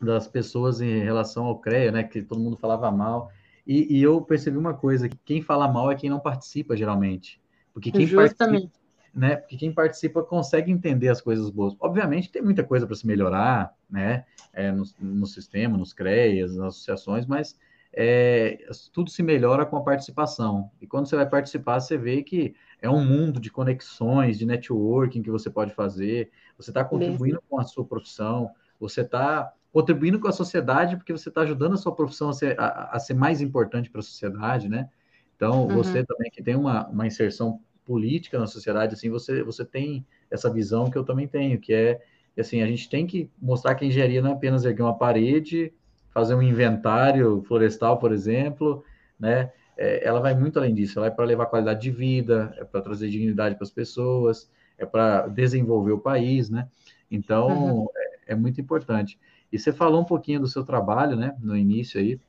[0.00, 2.02] das pessoas em relação ao CREA, né?
[2.02, 3.30] Que todo mundo falava mal.
[3.66, 7.40] E, e, eu percebi uma coisa, que quem fala mal é quem não participa, geralmente.
[7.72, 8.36] Porque quem Justamente.
[8.36, 8.77] participa,
[9.14, 9.36] né?
[9.36, 11.74] Porque quem participa consegue entender as coisas boas.
[11.80, 14.24] Obviamente tem muita coisa para se melhorar, né?
[14.52, 17.56] É, no, no, sistema, nos CREAs, nas associações, mas
[17.92, 18.58] é,
[18.92, 20.70] tudo se melhora com a participação.
[20.80, 25.22] E quando você vai participar, você vê que é um mundo de conexões, de networking
[25.22, 30.28] que você pode fazer, você está contribuindo com a sua profissão, você está contribuindo com
[30.28, 33.40] a sociedade porque você está ajudando a sua profissão a ser, a, a ser mais
[33.40, 34.88] importante para a sociedade, né?
[35.36, 35.76] Então, uhum.
[35.76, 40.52] você também que tem uma, uma inserção política na sociedade, assim, você, você tem essa
[40.52, 42.02] visão que eu também tenho, que é,
[42.38, 45.72] assim, a gente tem que mostrar que a engenharia não é apenas erguer uma parede,
[46.10, 48.84] fazer um inventário florestal, por exemplo,
[49.18, 49.50] né?
[49.74, 52.82] É, ela vai muito além disso, ela é para levar qualidade de vida, é para
[52.82, 56.68] trazer dignidade para as pessoas, é para desenvolver o país, né?
[57.10, 57.86] Então, uhum.
[57.96, 59.18] é, é, muito importante.
[59.50, 62.20] E você falou um pouquinho do seu trabalho, né, no início aí,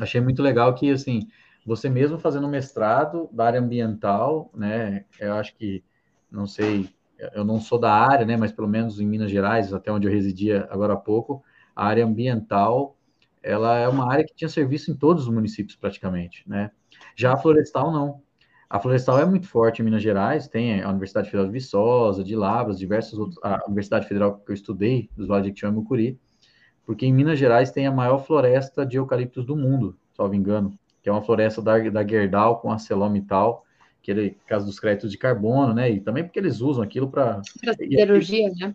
[0.00, 1.28] achei muito legal que, assim,
[1.64, 5.82] você mesmo fazendo mestrado da área ambiental, né, eu acho que,
[6.30, 6.88] não sei,
[7.34, 10.12] eu não sou da área, né, mas pelo menos em Minas Gerais, até onde eu
[10.12, 11.42] residia agora há pouco,
[11.74, 12.96] a área ambiental,
[13.42, 16.70] ela é uma área que tinha serviço em todos os municípios praticamente, né?
[17.14, 18.22] Já a florestal não.
[18.68, 22.34] A florestal é muito forte em Minas Gerais, tem a Universidade Federal de Viçosa, de
[22.34, 26.20] Lavras, diversas outras, a Universidade Federal que eu estudei, dos Vale de Jequitinhonha e Mucuri,
[26.84, 31.10] porque em Minas Gerais tem a maior floresta de eucaliptos do mundo, salvo engano, que
[31.10, 33.62] é uma floresta da, da Gerdau com a ArcelorMittal,
[34.02, 35.90] que é caso dos créditos de carbono, né?
[35.90, 38.74] E também porque eles usam aquilo para siderurgia, né?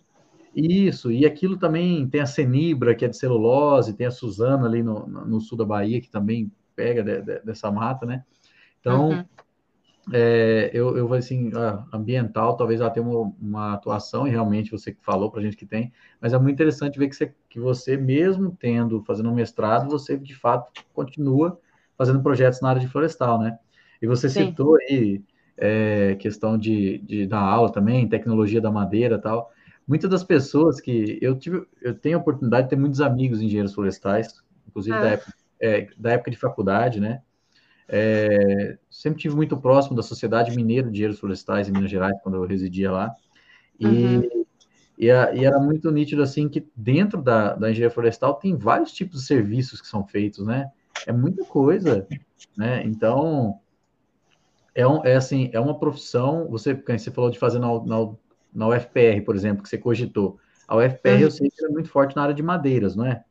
[0.56, 4.84] Isso, e aquilo também tem a Cenibra, que é de celulose, tem a Suzana ali
[4.84, 8.24] no, no sul da Bahia, que também pega de, de, dessa mata, né?
[8.80, 9.26] Então, uhum.
[10.14, 11.52] é, eu, eu vou assim,
[11.92, 15.66] ambiental, talvez ela tenha uma, uma, atuação, e realmente você falou para a gente que
[15.66, 19.90] tem, mas é muito interessante ver que você, que você, mesmo tendo, fazendo um mestrado,
[19.90, 21.60] você de fato continua
[22.00, 23.60] fazendo projetos na área de florestal, né?
[24.02, 24.48] E você Sim.
[24.48, 25.22] citou aí
[25.56, 29.52] é, questão de, de dar aula também, tecnologia da madeira tal
[29.90, 33.74] muitas das pessoas que eu tive, eu tenho a oportunidade de ter muitos amigos engenheiros
[33.74, 35.02] florestais, inclusive ah.
[35.02, 37.24] da, época, é, da época de faculdade, né?
[37.88, 42.36] É, sempre tive muito próximo da Sociedade Mineira de Engenheiros Florestais em Minas Gerais, quando
[42.36, 43.12] eu residia lá.
[43.80, 44.46] E, uhum.
[44.96, 48.92] e, a, e, era muito nítido, assim, que dentro da, da engenharia florestal tem vários
[48.92, 50.70] tipos de serviços que são feitos, né?
[51.08, 52.08] É muita coisa,
[52.58, 52.84] né?
[52.86, 53.60] Então,
[54.76, 58.10] é, um, é assim, é uma profissão, você, você falou de fazer na, na
[58.54, 60.38] na UFPR, por exemplo, que você cogitou.
[60.68, 61.20] A UFPR uhum.
[61.20, 63.24] eu sei que é muito forte na área de madeiras, não é?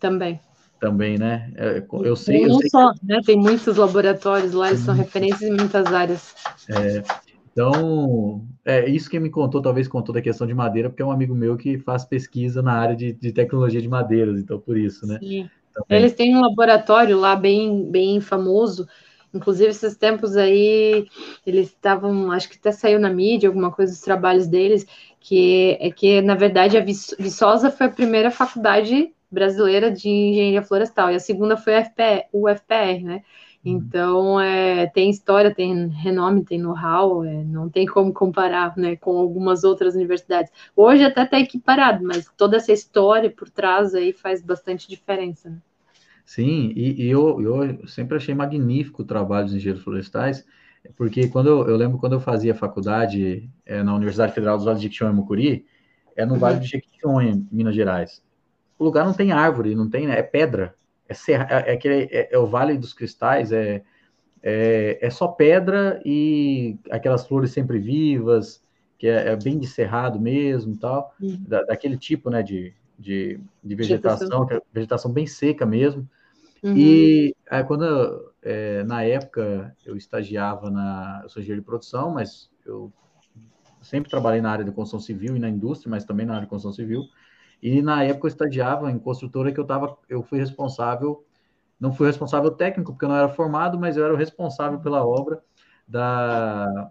[0.00, 0.40] Também.
[0.80, 1.52] Também, né?
[1.56, 2.46] É, eu sei.
[2.46, 3.06] Não sei só, que...
[3.06, 3.20] né?
[3.24, 6.34] Tem muitos laboratórios lá, eles são referências em muitas áreas.
[6.68, 7.02] É,
[7.50, 11.12] então, é isso que me contou, talvez contou da questão de madeira, porque é um
[11.12, 15.06] amigo meu que faz pesquisa na área de, de tecnologia de madeiras, então por isso,
[15.06, 15.18] né?
[15.20, 15.48] Sim.
[15.88, 18.86] Eles têm um laboratório lá bem, bem famoso,
[19.34, 21.08] Inclusive, esses tempos aí,
[21.44, 24.86] eles estavam, acho que até saiu na mídia alguma coisa dos trabalhos deles,
[25.18, 31.10] que é que, na verdade, a Viçosa foi a primeira faculdade brasileira de engenharia florestal,
[31.10, 31.72] e a segunda foi
[32.32, 33.24] o FPR, né?
[33.64, 33.72] Uhum.
[33.72, 39.16] Então, é, tem história, tem renome, tem know-how, é, não tem como comparar né, com
[39.16, 40.52] algumas outras universidades.
[40.76, 45.48] Hoje até está equiparado, mas toda essa história por trás aí faz bastante diferença.
[45.48, 45.56] Né?
[46.24, 50.44] Sim, e, e eu, eu sempre achei magnífico o trabalho dos engenheiros florestais,
[50.96, 54.80] porque quando eu, eu lembro quando eu fazia faculdade é, na Universidade Federal dos Vales
[54.80, 55.66] de Jequitinhonha e Mucuri,
[56.14, 56.38] é no uhum.
[56.38, 58.22] Vale de Jequitinhonha, Minas Gerais.
[58.78, 60.74] O lugar não tem árvore, não tem, né, é pedra,
[61.08, 63.82] é, serra, é, é, aquele, é, é o Vale dos Cristais, é,
[64.42, 68.62] é, é, só pedra e aquelas flores sempre vivas,
[68.98, 71.42] que é, é bem de cerrado mesmo, tal, uhum.
[71.46, 76.08] da, daquele tipo, né, de, de, de vegetação, que é vegetação bem seca mesmo.
[76.62, 76.76] Uhum.
[76.76, 81.20] E aí, quando, é, na época, eu estagiava na.
[81.22, 82.90] Eu sou engenheiro de produção, mas eu
[83.82, 86.50] sempre trabalhei na área de construção civil e na indústria, mas também na área de
[86.50, 87.04] construção civil.
[87.64, 91.24] E na época eu estagiava em construtora que eu tava, eu fui responsável,
[91.80, 95.02] não fui responsável técnico porque eu não era formado, mas eu era o responsável pela
[95.02, 95.42] obra
[95.88, 96.90] da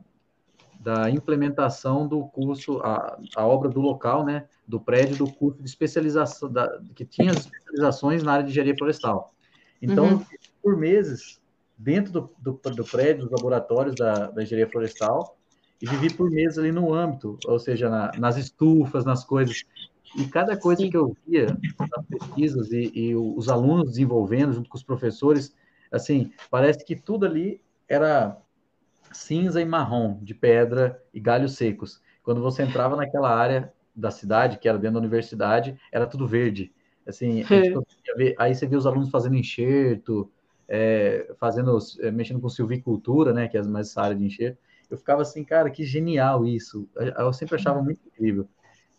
[0.80, 5.70] da implementação do curso, a, a obra do local, né, do prédio do curso de
[5.70, 9.34] especialização, da, que tinha as especializações na área de engenharia florestal.
[9.82, 10.26] Então, uhum.
[10.62, 11.42] por meses,
[11.78, 15.38] dentro do, do, do, prédio, dos laboratórios da, da engenharia florestal,
[15.82, 19.64] e vivi por meses ali no âmbito, ou seja, na, nas estufas, nas coisas.
[20.15, 20.89] E cada coisa Sim.
[20.89, 21.47] que eu via
[21.80, 25.56] nas pesquisas e, e os alunos desenvolvendo junto com os professores,
[25.91, 28.38] assim, parece que tudo ali era
[29.12, 32.02] cinza e marrom, de pedra e galhos secos.
[32.23, 36.71] Quando você entrava naquela área da cidade, que era dentro da universidade, era tudo verde.
[37.06, 37.43] Assim,
[38.15, 40.32] ver, aí você vê os alunos fazendo enxerto,
[40.67, 44.58] é, fazendo, é, mexendo com silvicultura, né, que é mais essa área de enxerto.
[44.89, 46.88] Eu ficava assim, cara, que genial isso.
[47.17, 48.47] Eu sempre achava muito incrível.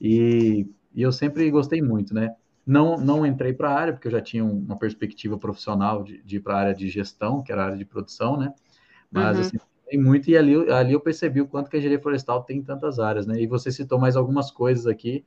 [0.01, 2.35] E, e eu sempre gostei muito, né?
[2.67, 6.37] Não, não entrei para a área, porque eu já tinha uma perspectiva profissional de, de
[6.37, 8.55] ir para a área de gestão, que era a área de produção, né?
[9.11, 9.43] Mas, uhum.
[9.43, 12.63] assim, Tem muito, e ali, ali eu percebi o quanto que a engenharia florestal tem
[12.63, 13.39] tantas áreas, né?
[13.41, 15.25] E você citou mais algumas coisas aqui,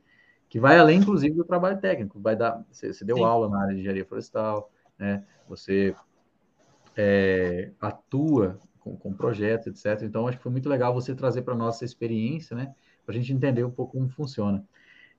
[0.48, 2.18] que vai além, inclusive, do trabalho técnico.
[2.18, 3.24] Vai dar, você, você deu Sim.
[3.24, 5.22] aula na área de engenharia florestal, né?
[5.48, 5.94] Você
[6.96, 10.02] é, atua com, com, projetos, etc.
[10.02, 12.74] Então, acho que foi muito legal você trazer para a nossa experiência, né?
[13.06, 14.64] Para a gente entender um pouco como funciona.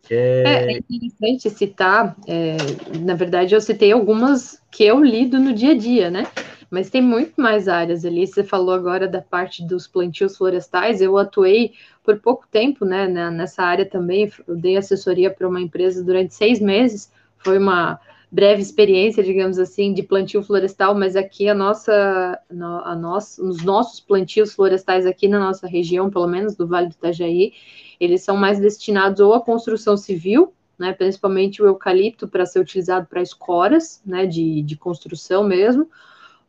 [0.10, 0.44] É...
[0.44, 2.58] é, é interessante citar, é,
[3.00, 6.28] na verdade, eu citei algumas que eu lido no dia a dia, né?
[6.70, 8.28] Mas tem muito mais áreas ali.
[8.28, 11.02] Você falou agora da parte dos plantios florestais.
[11.02, 14.32] Eu atuei por pouco tempo, né, nessa área também.
[14.48, 17.12] Eu dei assessoria para uma empresa durante seis meses.
[17.40, 18.00] Foi uma
[18.32, 22.40] breve experiência, digamos assim, de plantio florestal, mas aqui a nossa,
[22.84, 26.94] a nossa, os nossos plantios florestais aqui na nossa região, pelo menos do Vale do
[26.94, 27.54] Itajaí,
[28.00, 33.06] eles são mais destinados ou à construção civil, né, principalmente o eucalipto para ser utilizado
[33.06, 35.90] para escoras, né, de, de construção mesmo,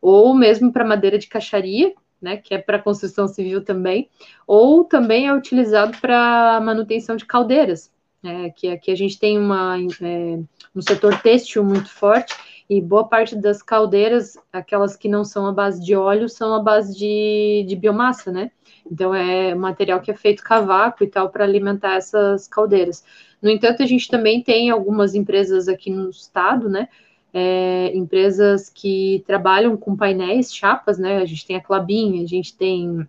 [0.01, 4.09] ou mesmo para madeira de caixaria, né, que é para construção civil também,
[4.47, 7.91] ou também é utilizado para manutenção de caldeiras,
[8.23, 10.39] né, que aqui a gente tem uma, é,
[10.73, 12.33] um setor têxtil muito forte,
[12.69, 16.59] e boa parte das caldeiras, aquelas que não são a base de óleo, são a
[16.63, 18.49] base de, de biomassa, né?
[18.91, 23.05] Então é material que é feito cavaco e tal para alimentar essas caldeiras.
[23.41, 26.89] No entanto, a gente também tem algumas empresas aqui no estado, né?
[27.33, 31.19] É, empresas que trabalham com painéis, chapas, né?
[31.19, 33.07] A gente tem a Clabin, a gente tem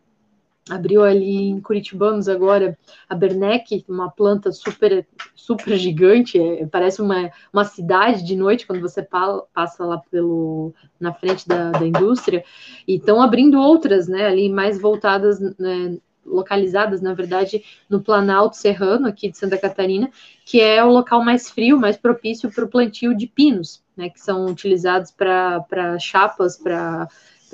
[0.69, 7.31] abriu ali em Curitibanos agora a Bernec, uma planta super super gigante, é, parece uma,
[7.53, 12.45] uma cidade de noite quando você pa, passa lá pelo na frente da, da indústria,
[12.87, 19.09] e estão abrindo outras, né, ali mais voltadas, né, localizadas, na verdade, no Planalto Serrano,
[19.09, 20.09] aqui de Santa Catarina,
[20.45, 24.21] que é o local mais frio, mais propício para o plantio de pinos, né, que
[24.21, 27.09] são utilizados para chapas, para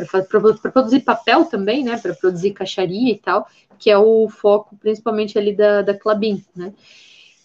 [0.07, 5.39] para produzir papel também, né, para produzir caixaria e tal, que é o foco principalmente
[5.39, 6.73] ali da, da Clabin, né.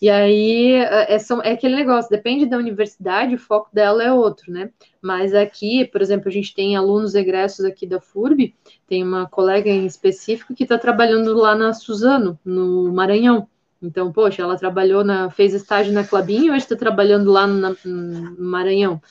[0.03, 4.51] E aí é, é, é aquele negócio, depende da universidade, o foco dela é outro,
[4.51, 4.69] né?
[5.01, 8.53] Mas aqui, por exemplo, a gente tem alunos egressos aqui da FURB,
[8.85, 13.47] tem uma colega em específico que está trabalhando lá na Suzano, no Maranhão.
[13.81, 17.77] Então, poxa, ela trabalhou na, fez estágio na Clabin e hoje está trabalhando lá no,
[17.85, 19.01] no Maranhão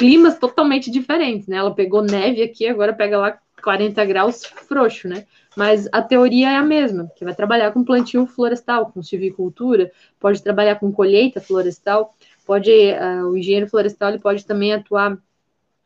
[0.00, 1.58] climas totalmente diferentes, né?
[1.58, 5.26] Ela pegou neve aqui, agora pega lá 40 graus frouxo, né?
[5.54, 10.42] Mas a teoria é a mesma, que vai trabalhar com plantio florestal, com silvicultura, pode
[10.42, 12.14] trabalhar com colheita florestal,
[12.46, 15.18] pode uh, o engenheiro florestal ele pode também atuar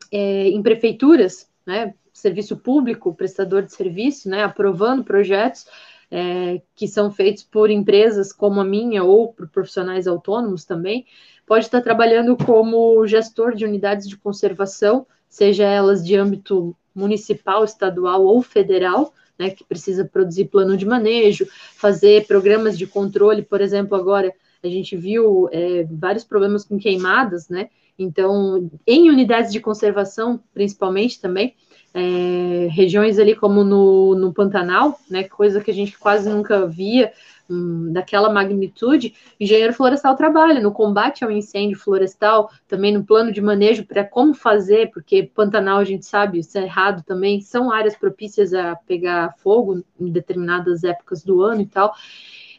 [0.09, 1.93] é, em prefeituras, né?
[2.13, 4.45] Serviço público, prestador de serviço, né?
[4.45, 5.65] Aprovando projetos
[6.09, 11.05] é, que são feitos por empresas como a minha ou por profissionais autônomos também
[11.45, 18.23] pode estar trabalhando como gestor de unidades de conservação, seja elas de âmbito municipal, estadual
[18.23, 23.97] ou federal, né, que precisa produzir plano de manejo, fazer programas de controle, por exemplo,
[23.97, 27.69] agora a gente viu é, vários problemas com queimadas, né?
[27.97, 31.55] Então, em unidades de conservação, principalmente também,
[31.93, 35.23] é, regiões ali como no, no Pantanal, né?
[35.23, 37.13] Coisa que a gente quase nunca via,
[37.49, 43.41] hum, daquela magnitude, engenheiro florestal trabalha no combate ao incêndio florestal, também no plano de
[43.41, 48.75] manejo para como fazer, porque Pantanal, a gente sabe, Cerrado também são áreas propícias a
[48.75, 51.93] pegar fogo em determinadas épocas do ano e tal.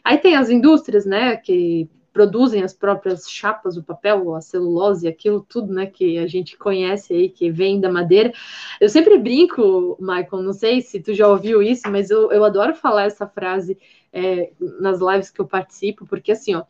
[0.03, 5.45] Aí tem as indústrias, né, que produzem as próprias chapas, o papel, a celulose, aquilo
[5.47, 8.33] tudo, né, que a gente conhece aí, que vem da madeira.
[8.81, 12.73] Eu sempre brinco, Michael, não sei se tu já ouviu isso, mas eu, eu adoro
[12.73, 13.77] falar essa frase
[14.11, 16.63] é, nas lives que eu participo, porque assim, ó,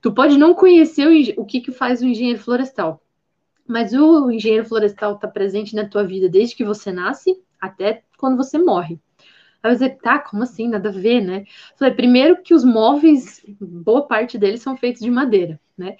[0.00, 3.02] tu pode não conhecer o, o que, que faz o engenheiro florestal,
[3.66, 8.36] mas o engenheiro florestal está presente na tua vida desde que você nasce até quando
[8.36, 8.98] você morre.
[9.62, 10.68] Aí você, tá, como assim?
[10.68, 11.44] Nada a ver, né?
[11.76, 15.96] Falei, primeiro que os móveis, boa parte deles são feitos de madeira, né?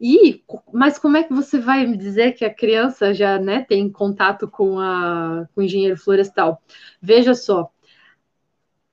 [0.00, 3.90] E, mas como é que você vai me dizer que a criança já né, tem
[3.90, 6.62] contato com, a, com o engenheiro florestal?
[7.02, 7.70] Veja só,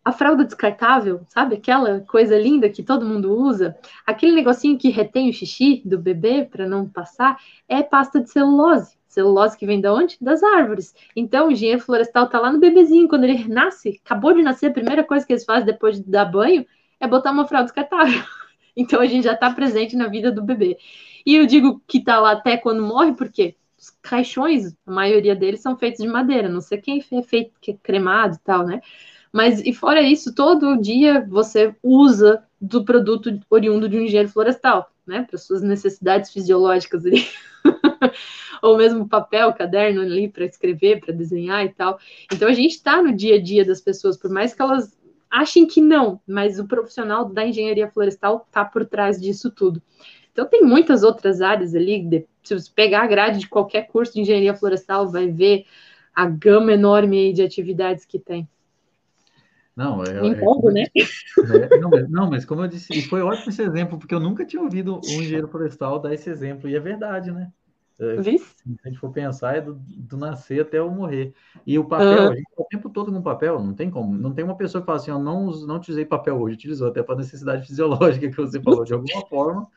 [0.06, 1.56] a fralda descartável, sabe?
[1.56, 6.46] Aquela coisa linda que todo mundo usa, aquele negocinho que retém o xixi do bebê
[6.46, 8.96] para não passar, é pasta de celulose.
[9.08, 10.16] Celulose que vem de onde?
[10.22, 10.94] Das árvores.
[11.16, 14.74] Então, o engenheiro florestal tá lá no bebezinho, quando ele nasce, acabou de nascer, a
[14.74, 16.68] primeira coisa que eles fazem depois de dar banho
[17.00, 18.22] é botar uma fralda descartável.
[18.78, 20.78] Então, a gente já está presente na vida do bebê.
[21.26, 25.62] E eu digo que tá lá até quando morre, porque os caixões, a maioria deles
[25.62, 28.82] são feitos de madeira, não sei quem é feito, que é cremado e tal, né?
[29.36, 34.90] Mas, e fora isso, todo dia você usa do produto oriundo de um engenheiro florestal,
[35.06, 35.28] né?
[35.30, 37.28] Para suas necessidades fisiológicas ali.
[38.64, 42.00] ou mesmo papel, caderno ali para escrever, para desenhar e tal.
[42.32, 44.98] Então a gente está no dia a dia das pessoas, por mais que elas
[45.30, 49.82] achem que não, mas o profissional da engenharia florestal está por trás disso tudo.
[50.32, 54.14] Então tem muitas outras áreas ali, de, se você pegar a grade de qualquer curso
[54.14, 55.66] de engenharia florestal, vai ver
[56.16, 58.48] a gama enorme de atividades que tem.
[59.76, 60.84] Não, é, Me empolgo, é, né?
[60.96, 64.20] É, não, mas, não, mas como eu disse, e foi ótimo esse exemplo, porque eu
[64.20, 67.52] nunca tinha ouvido um engenheiro florestal dar esse exemplo, e é verdade, né?
[67.98, 68.42] É, se
[68.84, 71.34] a gente for pensar, é do, do, nascer até eu morrer.
[71.66, 72.30] E o papel, uhum.
[72.30, 74.18] a gente tá o tempo todo com papel, não tem como.
[74.18, 77.02] Não tem uma pessoa que fala assim, eu não, não utilizei papel hoje, utilizou até
[77.02, 79.68] para necessidade fisiológica que você falou, de alguma forma,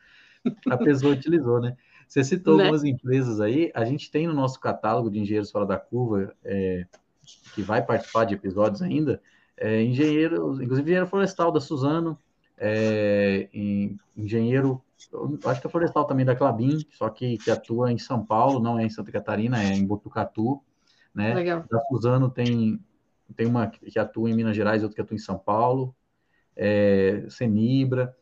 [0.69, 1.77] a pessoa utilizou, né?
[2.07, 2.63] Você citou né?
[2.63, 6.85] algumas empresas aí, a gente tem no nosso catálogo de engenheiros fora da curva, é,
[7.53, 9.21] que vai participar de episódios ainda,
[9.59, 12.17] é, engenheiro, inclusive engenheiro florestal da Suzano,
[12.57, 13.49] é,
[14.15, 14.81] engenheiro,
[15.45, 18.79] acho que é florestal também da Clabin, só que, que atua em São Paulo, não
[18.79, 20.61] é em Santa Catarina, é em Botucatu,
[21.13, 21.33] né?
[21.33, 21.65] Legal.
[21.69, 22.79] Da Suzano tem,
[23.35, 25.93] tem uma que atua em Minas Gerais, outra que atua em São Paulo,
[26.55, 28.15] é, Senibra.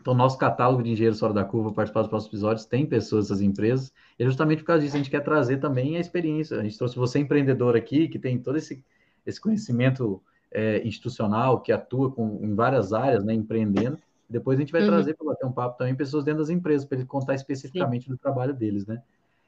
[0.00, 3.42] Então, nosso catálogo de engenheiros fora da curva, participar dos próximos episódios, tem pessoas dessas
[3.42, 6.58] empresas, e é justamente por causa disso a gente quer trazer também a experiência.
[6.58, 8.82] A gente trouxe você empreendedor aqui, que tem todo esse,
[9.24, 13.98] esse conhecimento é, institucional que atua com, em várias áreas, né, empreendendo.
[14.28, 14.88] Depois a gente vai uhum.
[14.88, 18.12] trazer para bater um papo também pessoas dentro das empresas, para ele contar especificamente Sim.
[18.12, 19.02] do trabalho deles, né?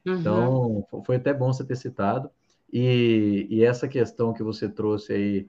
[0.05, 0.13] Uhum.
[0.19, 2.29] Então, foi até bom você ter citado.
[2.71, 5.47] E, e essa questão que você trouxe aí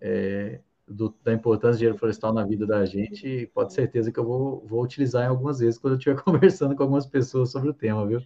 [0.00, 4.24] é, do, da importância do dinheiro florestal na vida da gente, pode certeza que eu
[4.24, 7.74] vou, vou utilizar em algumas vezes quando eu estiver conversando com algumas pessoas sobre o
[7.74, 8.20] tema, viu?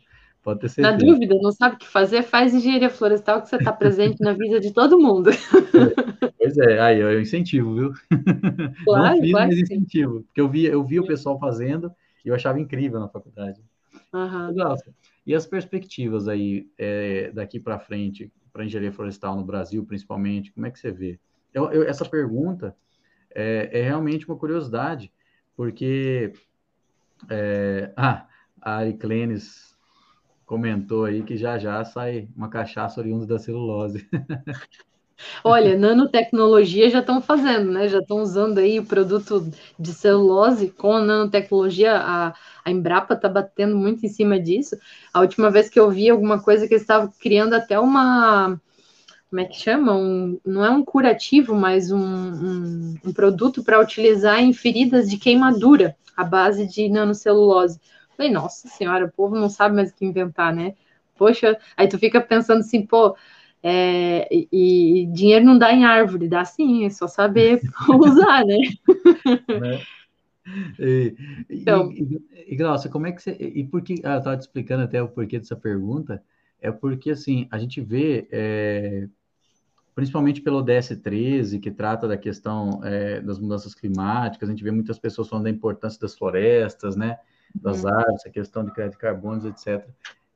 [0.48, 0.96] Pode ter certeza.
[0.96, 4.32] Na dúvida, não sabe o que fazer, faz engenharia florestal que você está presente na
[4.32, 5.28] vida de todo mundo.
[6.38, 7.92] Pois é, aí eu incentivo, viu?
[8.86, 10.22] Claro, não fiz, claro mas incentivo.
[10.22, 11.92] Porque eu vi, eu vi o pessoal fazendo
[12.24, 13.60] e eu achava incrível na faculdade.
[14.14, 14.54] Uhum.
[15.26, 20.64] e as perspectivas aí é, daqui para frente, para engenharia florestal no Brasil, principalmente, como
[20.64, 21.18] é que você vê?
[21.52, 22.74] Eu, eu, essa pergunta
[23.34, 25.12] é, é, realmente uma curiosidade,
[25.54, 26.32] porque
[27.28, 28.26] é, ah,
[28.62, 29.67] a Ari Clenis
[30.48, 34.08] comentou aí que já já sai uma cachaça oriunda da celulose.
[35.44, 37.88] Olha, nanotecnologia já estão fazendo, né?
[37.88, 41.96] Já estão usando aí o produto de celulose com nanotecnologia.
[41.96, 42.34] A,
[42.64, 44.76] a Embrapa está batendo muito em cima disso.
[45.12, 48.60] A última vez que eu vi alguma coisa que eles estavam criando até uma.
[49.28, 49.94] Como é que chama?
[49.94, 55.18] Um, não é um curativo, mas um, um, um produto para utilizar em feridas de
[55.18, 57.78] queimadura, à base de nanocelulose.
[58.18, 60.74] Falei, nossa senhora, o povo não sabe mais o que inventar, né?
[61.16, 63.16] Poxa, aí tu fica pensando assim, pô,
[63.62, 68.58] é, e, e, dinheiro não dá em árvore, dá sim, é só saber usar, né?
[69.60, 69.80] né?
[70.80, 71.14] E,
[71.48, 73.36] então, e, e, Glaucia, como é que você.
[73.38, 74.00] E por que.
[74.02, 76.20] Ah, eu estava te explicando até o porquê dessa pergunta.
[76.60, 79.06] É porque, assim, a gente vê, é,
[79.94, 84.98] principalmente pelo DS13, que trata da questão é, das mudanças climáticas, a gente vê muitas
[84.98, 87.18] pessoas falando da importância das florestas, né?
[87.54, 87.90] Das uhum.
[87.94, 89.86] árvores, a questão de crédito de carbonos, etc.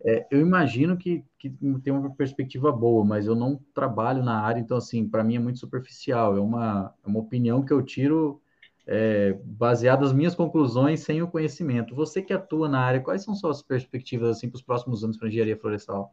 [0.04, 1.50] É, eu imagino que, que
[1.82, 5.38] tem uma perspectiva boa, mas eu não trabalho na área, então, assim, para mim é
[5.38, 6.36] muito superficial.
[6.36, 8.40] É uma, é uma opinião que eu tiro
[8.86, 11.94] é, baseada nas minhas conclusões sem o conhecimento.
[11.94, 15.28] Você que atua na área, quais são suas perspectivas, assim, para os próximos anos para
[15.28, 16.12] engenharia florestal?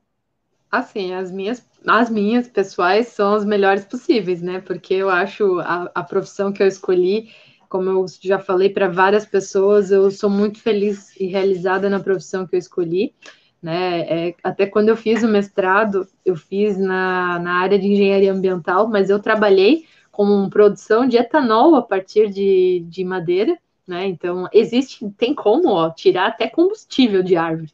[0.72, 4.62] Assim, as minhas, as minhas pessoais são as melhores possíveis, né?
[4.62, 7.32] Porque eu acho a, a profissão que eu escolhi
[7.70, 12.48] como eu já falei para várias pessoas, eu sou muito feliz e realizada na profissão
[12.48, 13.14] que eu escolhi.
[13.62, 14.00] Né?
[14.02, 18.88] É, até quando eu fiz o mestrado, eu fiz na, na área de engenharia ambiental,
[18.88, 23.58] mas eu trabalhei com produção de etanol a partir de, de madeira,
[23.88, 24.06] né?
[24.08, 27.72] Então, existe, tem como ó, tirar até combustível de árvore.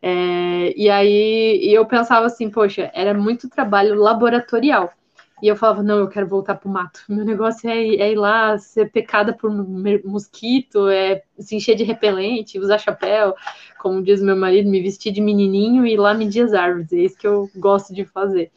[0.00, 4.92] É, e aí eu pensava assim, poxa, era muito trabalho laboratorial.
[5.44, 7.00] E eu falava, não, eu quero voltar pro mato.
[7.06, 9.50] Meu negócio é, é ir lá, ser pecada por
[10.02, 13.34] mosquito, é se encher de repelente, usar chapéu,
[13.78, 16.90] como diz meu marido, me vestir de menininho e ir lá medir as árvores.
[16.94, 18.50] É isso que eu gosto de fazer.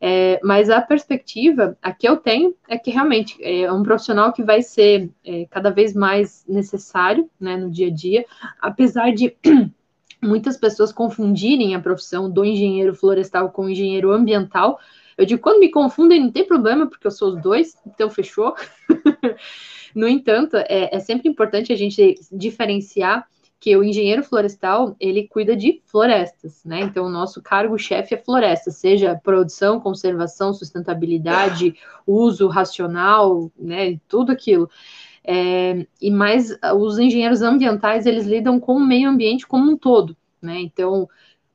[0.00, 4.44] É, mas a perspectiva a que eu tenho é que realmente é um profissional que
[4.44, 8.24] vai ser é, cada vez mais necessário né, no dia a dia,
[8.60, 9.36] apesar de
[10.22, 14.78] muitas pessoas confundirem a profissão do engenheiro florestal com engenheiro ambiental,
[15.22, 18.54] eu digo, quando me confundem, não tem problema, porque eu sou os dois, então fechou.
[19.94, 23.26] no entanto, é, é sempre importante a gente diferenciar
[23.62, 26.80] que o engenheiro florestal, ele cuida de florestas, né?
[26.80, 31.72] Então, o nosso cargo-chefe é floresta, seja produção, conservação, sustentabilidade,
[32.04, 34.00] uso racional, né?
[34.08, 34.68] Tudo aquilo.
[35.22, 40.16] É, e mais, os engenheiros ambientais, eles lidam com o meio ambiente como um todo,
[40.42, 40.58] né?
[40.58, 41.08] Então,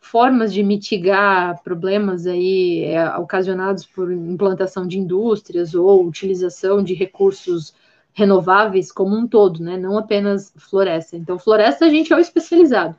[0.08, 7.74] formas de mitigar problemas aí é, ocasionados por implantação de indústrias ou utilização de recursos
[8.14, 9.78] renováveis como um todo, né?
[9.78, 11.16] Não apenas floresta.
[11.16, 12.96] Então, floresta a gente é o especializado.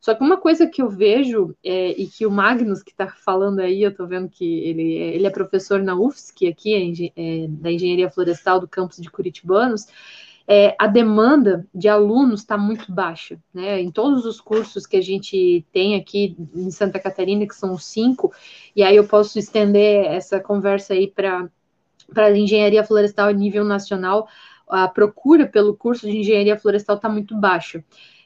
[0.00, 3.60] Só que uma coisa que eu vejo é, e que o Magnus que está falando
[3.60, 7.72] aí, eu estou vendo que ele, é, ele é professor na UFSC aqui, é, da
[7.72, 9.86] Engenharia Florestal do campus de Curitibanos,
[10.46, 13.80] é, a demanda de alunos está muito baixa, né?
[13.80, 18.32] Em todos os cursos que a gente tem aqui em Santa Catarina, que são cinco,
[18.76, 21.48] e aí eu posso estender essa conversa aí para
[22.12, 24.28] para a engenharia florestal a nível nacional,
[24.68, 27.82] a procura pelo curso de engenharia florestal está muito baixa.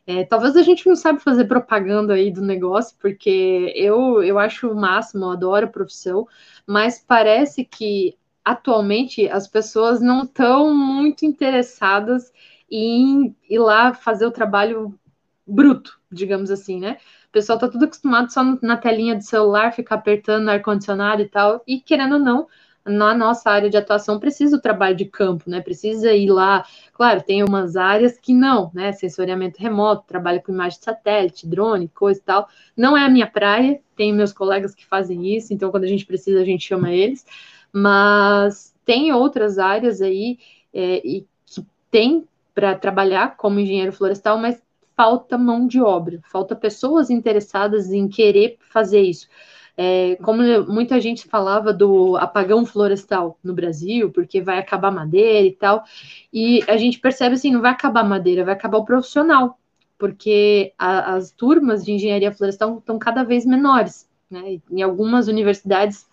[0.07, 4.71] É, talvez a gente não sabe fazer propaganda aí do negócio, porque eu, eu acho
[4.71, 6.27] o máximo, eu adoro a profissão,
[6.67, 8.17] mas parece que
[8.49, 12.33] atualmente as pessoas não estão muito interessadas
[12.71, 14.99] em ir lá fazer o trabalho
[15.47, 16.97] bruto, digamos assim, né?
[17.29, 21.63] O pessoal está tudo acostumado só na telinha do celular, ficar apertando ar-condicionado e tal,
[21.67, 22.47] e querendo ou não,
[22.87, 25.61] na nossa área de atuação precisa o trabalho de campo, né?
[25.61, 26.65] Precisa ir lá.
[26.95, 28.93] Claro, tem umas áreas que não, né?
[28.93, 32.49] Sensoriamento remoto, trabalho com imagem de satélite, drone, coisa e tal.
[32.75, 36.07] Não é a minha praia, tenho meus colegas que fazem isso, então quando a gente
[36.07, 37.27] precisa, a gente chama eles
[37.73, 40.39] mas tem outras áreas aí
[40.73, 44.61] é, e que tem para trabalhar como engenheiro florestal, mas
[44.97, 49.29] falta mão de obra, falta pessoas interessadas em querer fazer isso.
[49.77, 55.53] É, como muita gente falava do apagão florestal no Brasil, porque vai acabar madeira e
[55.53, 55.85] tal,
[56.33, 59.57] e a gente percebe assim, não vai acabar madeira, vai acabar o profissional,
[59.97, 64.61] porque a, as turmas de engenharia florestal estão cada vez menores, né?
[64.69, 66.09] Em algumas universidades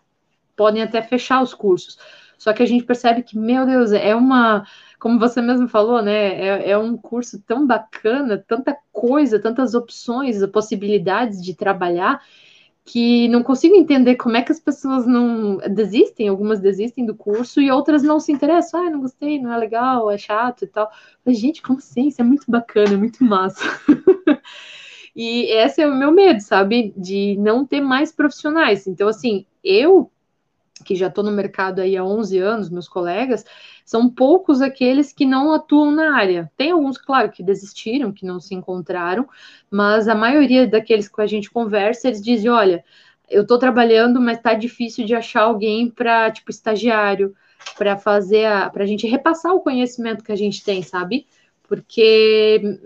[0.55, 1.97] podem até fechar os cursos.
[2.37, 4.65] Só que a gente percebe que, meu Deus, é uma,
[4.99, 6.39] como você mesmo falou, né?
[6.39, 12.21] É, é um curso tão bacana, tanta coisa, tantas opções, possibilidades de trabalhar,
[12.83, 17.59] que não consigo entender como é que as pessoas não desistem, algumas desistem do curso
[17.59, 18.85] e outras não se interessam.
[18.85, 20.89] Ah, não gostei, não é legal, é chato e tal.
[21.25, 22.07] Mas, gente, como assim?
[22.09, 23.63] Isso é muito bacana, é muito massa.
[25.15, 26.93] e esse é o meu medo, sabe?
[26.95, 28.85] De não ter mais profissionais.
[28.85, 30.11] Então, assim, eu
[30.83, 33.45] que já estou no mercado aí há 11 anos, meus colegas,
[33.85, 36.51] são poucos aqueles que não atuam na área.
[36.57, 39.27] Tem alguns, claro, que desistiram, que não se encontraram,
[39.71, 42.83] mas a maioria daqueles que a gente conversa, eles dizem, olha,
[43.29, 47.35] eu estou trabalhando, mas está difícil de achar alguém para, tipo, estagiário,
[47.77, 51.25] para fazer, para a gente repassar o conhecimento que a gente tem, sabe?
[51.63, 52.79] Porque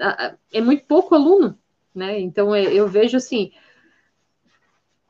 [0.54, 1.58] é muito pouco aluno,
[1.94, 2.20] né?
[2.20, 3.52] Então, eu vejo assim,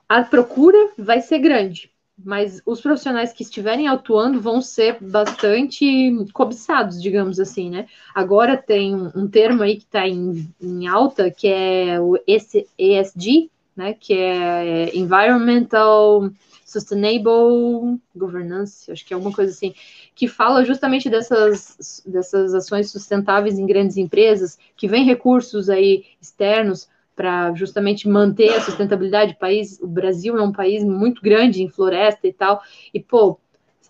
[0.07, 1.91] a procura vai ser grande,
[2.23, 7.87] mas os profissionais que estiverem atuando vão ser bastante cobiçados, digamos assim, né?
[8.13, 13.93] Agora tem um, termo aí que está em, em, alta, que é o ESG, né?
[13.93, 16.29] Que é Environmental
[16.65, 19.73] Sustainable Governance, acho que é alguma coisa assim,
[20.13, 26.87] que fala justamente dessas, dessas ações sustentáveis em grandes empresas, que vem recursos aí externos
[27.19, 29.77] para justamente manter a sustentabilidade do país.
[29.81, 32.61] O Brasil é um país muito grande em floresta e tal,
[32.93, 33.37] e pô,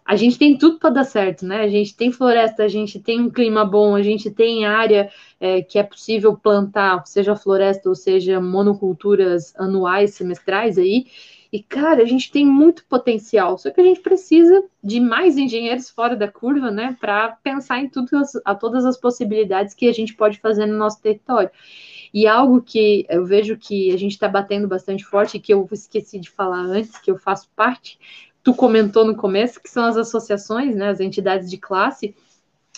[0.03, 1.61] a gente tem tudo para dar certo, né?
[1.61, 5.61] A gente tem floresta, a gente tem um clima bom, a gente tem área é,
[5.61, 11.05] que é possível plantar, seja floresta ou seja monoculturas anuais, semestrais aí.
[11.53, 15.91] E, cara, a gente tem muito potencial, só que a gente precisa de mais engenheiros
[15.91, 18.09] fora da curva, né, para pensar em tudo,
[18.43, 21.51] a todas as possibilidades que a gente pode fazer no nosso território.
[22.13, 26.19] E algo que eu vejo que a gente está batendo bastante forte, que eu esqueci
[26.19, 27.99] de falar antes, que eu faço parte,
[28.43, 32.15] tu comentou no começo, que são as associações, né, as entidades de classe.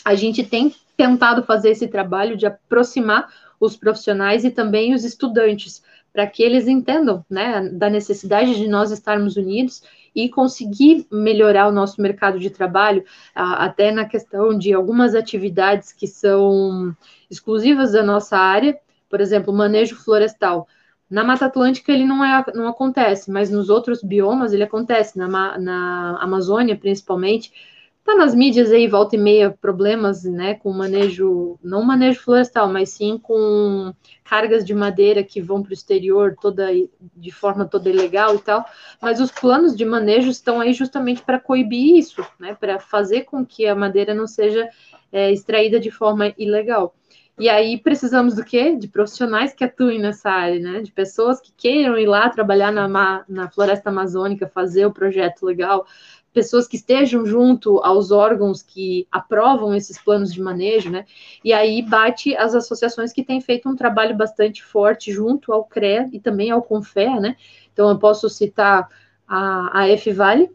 [0.03, 5.83] A gente tem tentado fazer esse trabalho de aproximar os profissionais e também os estudantes,
[6.11, 11.71] para que eles entendam né, da necessidade de nós estarmos unidos e conseguir melhorar o
[11.71, 16.93] nosso mercado de trabalho, até na questão de algumas atividades que são
[17.29, 18.77] exclusivas da nossa área,
[19.11, 20.67] por exemplo, manejo florestal.
[21.09, 25.27] Na Mata Atlântica ele não, é, não acontece, mas nos outros biomas ele acontece, na,
[25.59, 27.51] na Amazônia principalmente.
[27.99, 32.89] Está nas mídias aí, volta e meia, problemas né, com manejo, não manejo florestal, mas
[32.89, 33.93] sim com
[34.23, 36.67] cargas de madeira que vão para o exterior toda
[37.15, 38.65] de forma toda ilegal e tal.
[38.99, 43.45] Mas os planos de manejo estão aí justamente para coibir isso, né, para fazer com
[43.45, 44.67] que a madeira não seja
[45.11, 46.95] é, extraída de forma ilegal.
[47.41, 48.75] E aí precisamos do quê?
[48.75, 50.81] De profissionais que atuem nessa área, né?
[50.81, 55.87] De pessoas que queiram ir lá trabalhar na, na floresta amazônica, fazer o projeto legal,
[56.31, 61.03] pessoas que estejam junto aos órgãos que aprovam esses planos de manejo, né?
[61.43, 66.07] E aí bate as associações que têm feito um trabalho bastante forte junto ao CREA
[66.13, 67.35] e também ao CONFER, né?
[67.73, 68.87] Então eu posso citar
[69.27, 70.51] a, a F-Vale,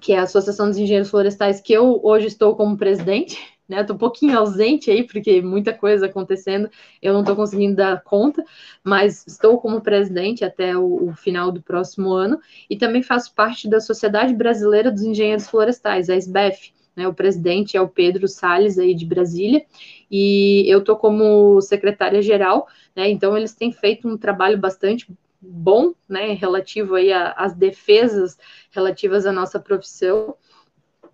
[0.00, 3.38] que é a Associação dos Engenheiros Florestais, que eu hoje estou como presidente,
[3.68, 3.80] né?
[3.80, 6.70] Estou um pouquinho ausente aí, porque muita coisa acontecendo,
[7.02, 8.44] eu não estou conseguindo dar conta,
[8.82, 12.38] mas estou como presidente até o, o, final do próximo ano,
[12.68, 16.74] e também faço parte da Sociedade Brasileira dos Engenheiros Florestais, a SBEF.
[16.94, 19.66] Né, o presidente é o Pedro Salles aí de Brasília,
[20.10, 25.06] e eu estou como secretária-geral, né, então eles têm feito um trabalho bastante
[25.38, 28.38] bom, né, relativo aí às defesas
[28.70, 30.34] relativas à nossa profissão,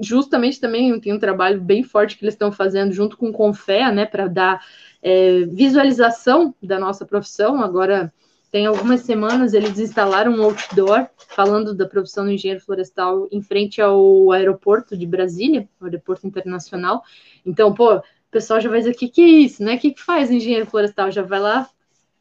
[0.02, 3.90] justamente também tem um trabalho bem forte que eles estão fazendo junto com o Confé,
[3.92, 4.64] né, para dar
[5.02, 7.62] é, visualização da nossa profissão.
[7.62, 8.12] Agora,
[8.50, 13.80] tem algumas semanas, eles instalaram um outdoor falando da profissão do engenheiro florestal em frente
[13.80, 17.02] ao aeroporto de Brasília, o aeroporto internacional.
[17.46, 19.76] Então, pô, o pessoal já vai dizer, o que, que é isso, né?
[19.76, 21.10] O que, que faz engenheiro florestal?
[21.10, 21.68] Já vai lá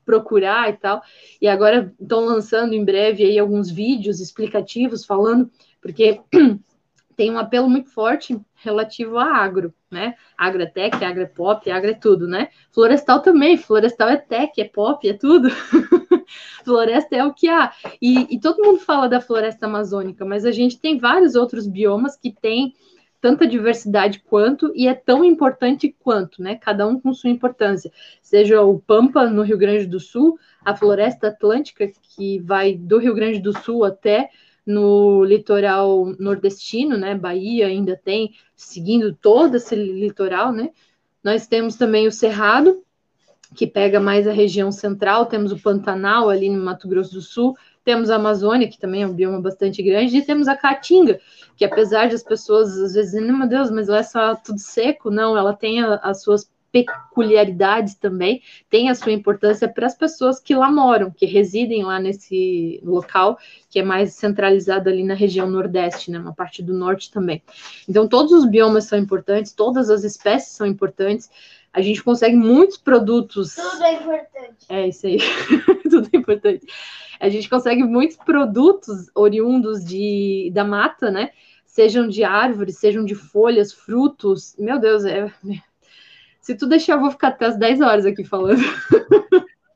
[0.05, 1.01] procurar e tal.
[1.41, 5.51] E agora estão lançando em breve aí alguns vídeos explicativos falando,
[5.81, 6.21] porque
[7.15, 10.15] tem um apelo muito forte relativo a agro, né?
[10.37, 11.29] Agro é agro
[11.65, 12.49] é agro é tudo, né?
[12.71, 15.49] Florestal também, florestal é tech, é pop, é tudo.
[16.63, 17.71] floresta é o que há.
[18.01, 22.15] E, e, todo mundo fala da floresta amazônica, mas a gente tem vários outros biomas
[22.15, 22.73] que têm
[23.19, 26.55] tanta diversidade quanto e é tão importante quanto, né?
[26.55, 27.91] Cada um com sua importância.
[28.21, 33.13] Seja o Pampa no Rio Grande do Sul, a floresta atlântica que vai do Rio
[33.13, 34.29] Grande do Sul até
[34.65, 37.15] no litoral nordestino, né?
[37.15, 40.69] Bahia ainda tem, seguindo todo esse litoral, né?
[41.23, 42.83] Nós temos também o Cerrado,
[43.55, 47.55] que pega mais a região central, temos o Pantanal ali no Mato Grosso do Sul,
[47.83, 51.19] temos a Amazônia, que também é um bioma bastante grande, e temos a Caatinga,
[51.57, 54.59] que apesar de as pessoas às vezes dizerem, meu Deus, mas lá é só tudo
[54.59, 59.95] seco, não, ela tem a, as suas peculiaridades também, tem a sua importância para as
[59.95, 63.37] pessoas que lá moram, que residem lá nesse local,
[63.69, 67.41] que é mais centralizado ali na região nordeste, né, uma parte do norte também.
[67.87, 71.29] Então, todos os biomas são importantes, todas as espécies são importantes,
[71.73, 73.55] a gente consegue muitos produtos.
[73.55, 74.65] Tudo é importante.
[74.69, 75.17] É isso aí,
[75.89, 76.65] tudo é importante.
[77.19, 81.31] A gente consegue muitos produtos oriundos de, da mata, né?
[81.65, 84.55] Sejam de árvores, sejam de folhas, frutos.
[84.57, 85.31] Meu Deus, é,
[86.41, 88.61] se tu deixar, eu vou ficar até as 10 horas aqui falando.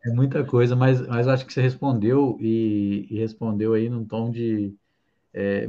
[0.05, 4.29] É muita coisa, mas, mas acho que você respondeu e, e respondeu aí num tom
[4.29, 4.71] de,
[5.33, 5.67] é,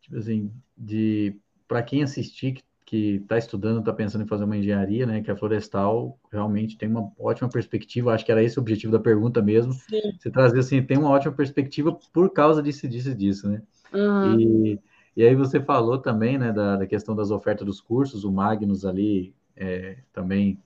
[0.00, 1.34] tipo assim, de
[1.66, 5.36] para quem assistir que está estudando, está pensando em fazer uma engenharia, né, que a
[5.36, 9.74] florestal realmente tem uma ótima perspectiva, acho que era esse o objetivo da pergunta mesmo,
[9.74, 10.00] Sim.
[10.18, 14.40] você trazer assim, tem uma ótima perspectiva por causa disso, disso, disso, né, uhum.
[14.40, 14.80] e,
[15.14, 18.86] e aí você falou também, né, da, da questão das ofertas dos cursos, o Magnus
[18.86, 20.62] ali é, também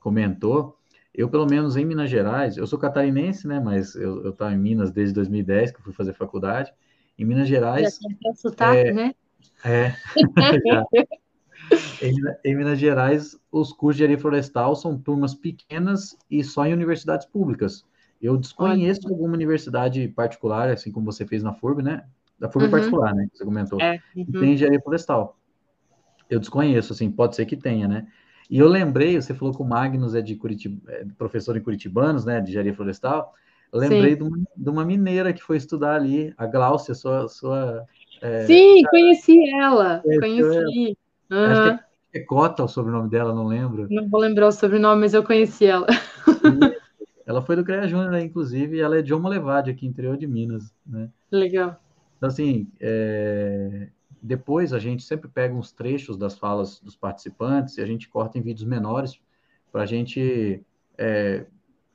[0.00, 0.76] comentou.
[1.14, 3.60] Eu, pelo menos em Minas Gerais, eu sou catarinense, né?
[3.60, 6.72] Mas eu estava em Minas desde 2010, que eu fui fazer faculdade.
[7.18, 7.98] Em Minas Gerais.
[8.24, 9.14] Já sotaque, é, né?
[9.64, 9.94] É.
[12.02, 12.14] em,
[12.44, 17.26] em, Minas Gerais, os cursos de engenharia florestal são turmas pequenas e só em universidades
[17.26, 17.84] públicas.
[18.20, 19.14] Eu desconheço Olha.
[19.14, 22.04] alguma universidade particular, assim como você fez na FURB, né?
[22.38, 22.70] Da FURB uhum.
[22.70, 23.28] particular, né?
[23.30, 23.80] Que você comentou.
[23.80, 24.00] É.
[24.16, 24.24] Uhum.
[24.24, 25.36] Que tem engenharia florestal.
[26.30, 28.06] Eu desconheço, assim, pode ser que tenha, né?
[28.50, 32.24] E eu lembrei, você falou que o Magnus é de Curitiba, é professor em Curitibanos,
[32.24, 33.34] né, de engenharia florestal.
[33.72, 37.26] Eu lembrei de uma, de uma, mineira que foi estudar ali, a Glaucia, sua.
[37.28, 37.86] sua
[38.20, 40.96] é, Sim, conheci ela, conheci.
[41.30, 41.44] Uhum.
[41.44, 43.86] Acho que é, é Cota o sobrenome dela, não lembro.
[43.90, 45.86] Não vou lembrar o sobrenome, mas eu conheci ela.
[47.26, 50.18] ela foi do CREA Júnior, né, inclusive, e ela é de Oma Levade, aqui interior
[50.18, 51.08] de Minas, né?
[51.30, 51.80] Legal.
[52.18, 53.88] Então, assim, é,
[54.22, 58.38] depois a gente sempre pega uns trechos das falas dos participantes e a gente corta
[58.38, 59.20] em vídeos menores
[59.72, 60.64] para a gente
[60.96, 61.46] é,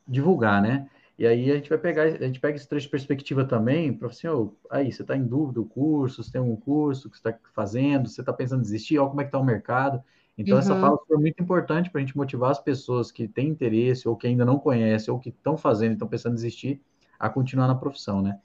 [0.08, 0.90] divulgar, né?
[1.18, 4.08] E aí a gente vai pegar, a gente pega esse trecho de perspectiva também, para
[4.08, 7.30] assim, oh, aí, você está em dúvida, o curso, você tem um curso que você
[7.30, 10.04] está fazendo, você está pensando em desistir, olha como é que está o mercado.
[10.38, 10.60] Então, uhum.
[10.60, 14.16] essa fala foi muito importante para a gente motivar as pessoas que têm interesse, ou
[14.16, 16.80] que ainda não conhecem, ou que estão fazendo, estão pensando em desistir,
[17.18, 18.40] a continuar na profissão, né?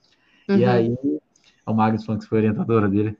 [0.48, 0.56] Uhum.
[0.56, 0.96] E aí,
[1.66, 3.18] o Magnus falando que foi orientadora dele.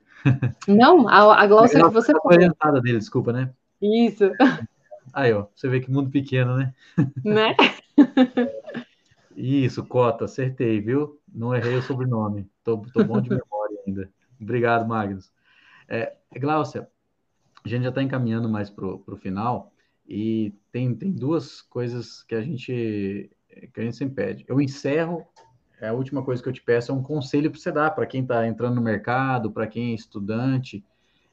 [0.67, 3.51] Não, a, a Glaucia que você foi orientada dele, desculpa, né?
[3.81, 4.31] Isso.
[5.13, 6.73] Aí, ó, você vê que mundo pequeno, né?
[7.23, 7.55] Né?
[9.35, 11.19] Isso, Cota, acertei, viu?
[11.33, 12.49] Não errei o sobrenome.
[12.63, 14.09] Tô, tô bom de memória ainda.
[14.39, 15.31] Obrigado, Magnus.
[15.87, 16.87] É, Glaucia,
[17.63, 19.71] a gente já está encaminhando mais para o final
[20.07, 23.29] e tem, tem duas coisas que a gente
[23.73, 24.45] que a gente sempre pede.
[24.47, 25.25] Eu encerro
[25.89, 28.21] a última coisa que eu te peço é um conselho para você dar para quem
[28.21, 30.83] está entrando no mercado, para quem é estudante,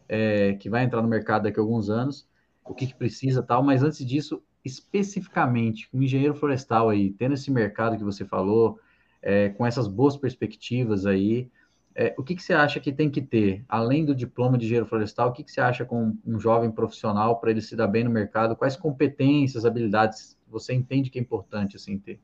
[0.09, 2.29] é, que vai entrar no mercado daqui a alguns anos,
[2.65, 7.51] o que, que precisa tal, mas antes disso, especificamente, um engenheiro florestal aí, tendo esse
[7.51, 8.79] mercado que você falou,
[9.23, 11.51] é, com essas boas perspectivas aí,
[11.95, 14.87] é, o que, que você acha que tem que ter, além do diploma de engenheiro
[14.87, 18.05] florestal, o que, que você acha com um jovem profissional para ele se dar bem
[18.05, 18.57] no mercado?
[18.57, 22.21] Quais competências, habilidades você entende que é importante assim ter?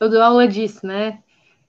[0.00, 1.18] Eu dou aula disso, né?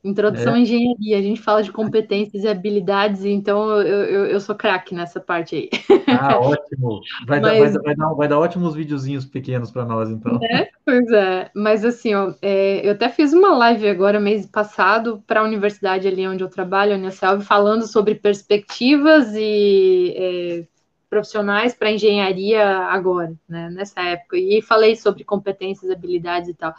[0.02, 0.56] Introdução é.
[0.56, 4.96] à engenharia, a gente fala de competências e habilidades, então eu, eu, eu sou craque
[4.96, 5.70] nessa parte aí.
[6.08, 7.02] Ah, ótimo!
[7.28, 7.52] Vai, Mas...
[7.52, 10.40] dar, vai, vai, dar, vai dar ótimos videozinhos pequenos para nós, então.
[10.42, 11.52] É, pois é.
[11.54, 16.08] Mas assim, ó, é, eu até fiz uma live agora, mês passado, para a universidade
[16.08, 20.68] ali onde eu trabalho, a Unicelv, falando sobre perspectivas e é,
[21.10, 24.38] profissionais para engenharia agora, né, nessa época.
[24.38, 26.74] E falei sobre competências, habilidades e tal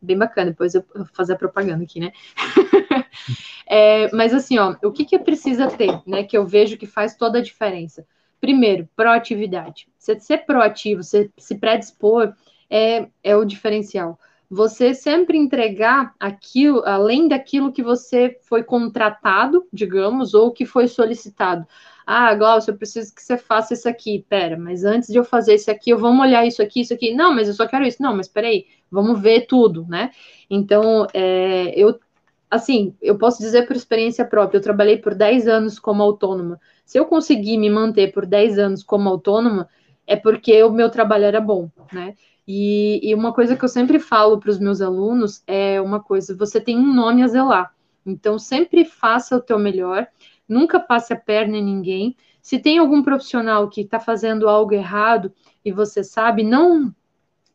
[0.00, 2.12] bem bacana, depois eu vou fazer a propaganda aqui, né?
[3.66, 6.24] é, mas assim, ó, o que que precisa ter, né?
[6.24, 8.06] Que eu vejo que faz toda a diferença.
[8.40, 9.88] Primeiro, proatividade.
[9.98, 12.32] Você ser proativo, você se predispor
[12.70, 14.18] é, é o diferencial.
[14.50, 21.66] Você sempre entregar aquilo, além daquilo que você foi contratado, digamos, ou que foi solicitado.
[22.10, 24.24] Ah, Glaucio, eu preciso que você faça isso aqui.
[24.30, 27.12] Pera, mas antes de eu fazer isso aqui, eu vou olhar isso aqui, isso aqui.
[27.12, 28.02] Não, mas eu só quero isso.
[28.02, 30.10] Não, mas peraí, vamos ver tudo, né?
[30.48, 32.00] Então, é, eu,
[32.50, 36.58] assim, eu posso dizer por experiência própria, eu trabalhei por 10 anos como autônoma.
[36.82, 39.68] Se eu conseguir me manter por 10 anos como autônoma,
[40.06, 42.14] é porque o meu trabalho era bom, né?
[42.46, 46.34] E, e uma coisa que eu sempre falo para os meus alunos é uma coisa:
[46.34, 47.74] você tem um nome a zelar.
[48.06, 50.08] Então, sempre faça o teu melhor
[50.48, 52.16] nunca passe a perna em ninguém.
[52.40, 55.32] Se tem algum profissional que está fazendo algo errado
[55.64, 56.94] e você sabe, não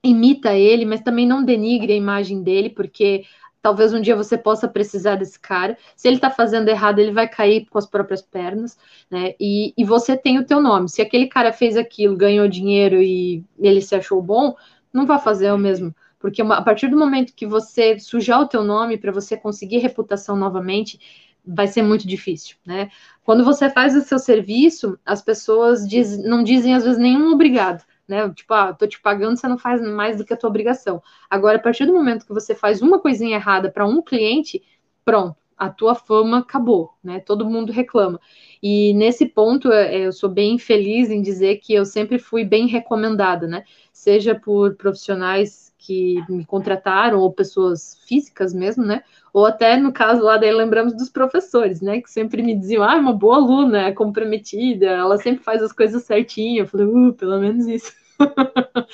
[0.03, 3.23] imita ele, mas também não denigre a imagem dele, porque
[3.61, 5.77] talvez um dia você possa precisar desse cara.
[5.95, 8.77] Se ele está fazendo errado, ele vai cair com as próprias pernas,
[9.09, 9.33] né?
[9.39, 10.89] E, e você tem o teu nome.
[10.89, 14.53] Se aquele cara fez aquilo, ganhou dinheiro e ele se achou bom,
[14.91, 15.95] não vai fazer o mesmo.
[16.19, 20.35] Porque a partir do momento que você sujar o teu nome para você conseguir reputação
[20.35, 20.99] novamente,
[21.45, 22.89] vai ser muito difícil, né?
[23.23, 27.83] Quando você faz o seu serviço, as pessoas diz, não dizem às vezes nenhum obrigado,
[28.07, 28.29] né?
[28.29, 31.01] Tipo, ah, tô te pagando, você não faz mais do que a tua obrigação.
[31.29, 34.61] Agora, a partir do momento que você faz uma coisinha errada para um cliente,
[35.03, 37.19] pronto, a tua fama acabou, né?
[37.19, 38.19] Todo mundo reclama.
[38.61, 42.67] E nesse ponto, é, eu sou bem feliz em dizer que eu sempre fui bem
[42.67, 43.63] recomendada, né?
[43.91, 49.03] Seja por profissionais que me contrataram ou pessoas físicas mesmo, né?
[49.33, 51.99] Ou até no caso lá daí lembramos dos professores, né?
[51.99, 56.03] Que sempre me diziam, ah, uma boa aluna, é comprometida, ela sempre faz as coisas
[56.03, 56.61] certinho.
[56.61, 57.91] Eu falei, uh, pelo menos isso.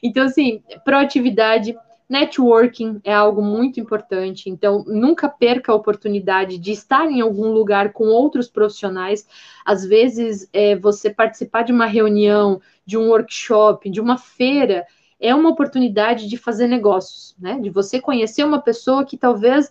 [0.00, 1.76] então, assim, proatividade,
[2.08, 4.48] networking é algo muito importante.
[4.48, 9.26] Então, nunca perca a oportunidade de estar em algum lugar com outros profissionais.
[9.64, 14.86] Às vezes, é, você participar de uma reunião, de um workshop, de uma feira
[15.20, 17.58] é uma oportunidade de fazer negócios, né?
[17.60, 19.70] De você conhecer uma pessoa que talvez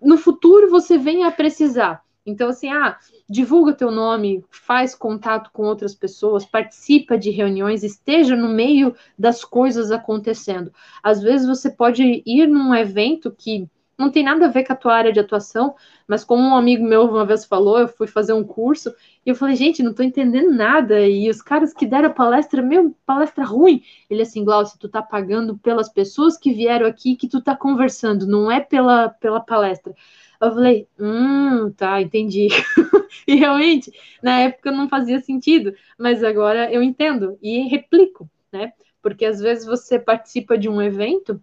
[0.00, 2.02] no futuro você venha a precisar.
[2.24, 2.96] Então, assim, ah,
[3.28, 9.44] divulga teu nome, faz contato com outras pessoas, participa de reuniões, esteja no meio das
[9.44, 10.72] coisas acontecendo.
[11.02, 13.68] Às vezes você pode ir num evento que
[13.98, 15.74] não tem nada a ver com a tua área de atuação,
[16.06, 19.34] mas como um amigo meu uma vez falou, eu fui fazer um curso e eu
[19.34, 21.06] falei, gente, não tô entendendo nada.
[21.06, 23.82] E os caras que deram a palestra, meu, palestra ruim.
[24.10, 28.26] Ele assim, Glaucio, tu tá pagando pelas pessoas que vieram aqui que tu tá conversando,
[28.26, 29.94] não é pela, pela palestra.
[30.40, 32.48] Eu falei, hum, tá, entendi.
[33.28, 38.72] e realmente, na época não fazia sentido, mas agora eu entendo e replico, né?
[39.00, 41.40] Porque às vezes você participa de um evento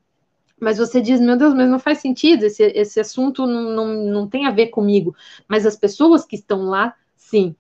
[0.60, 4.28] mas você diz, meu Deus, mas não faz sentido, esse, esse assunto não, não, não
[4.28, 5.16] tem a ver comigo.
[5.48, 7.56] Mas as pessoas que estão lá, sim,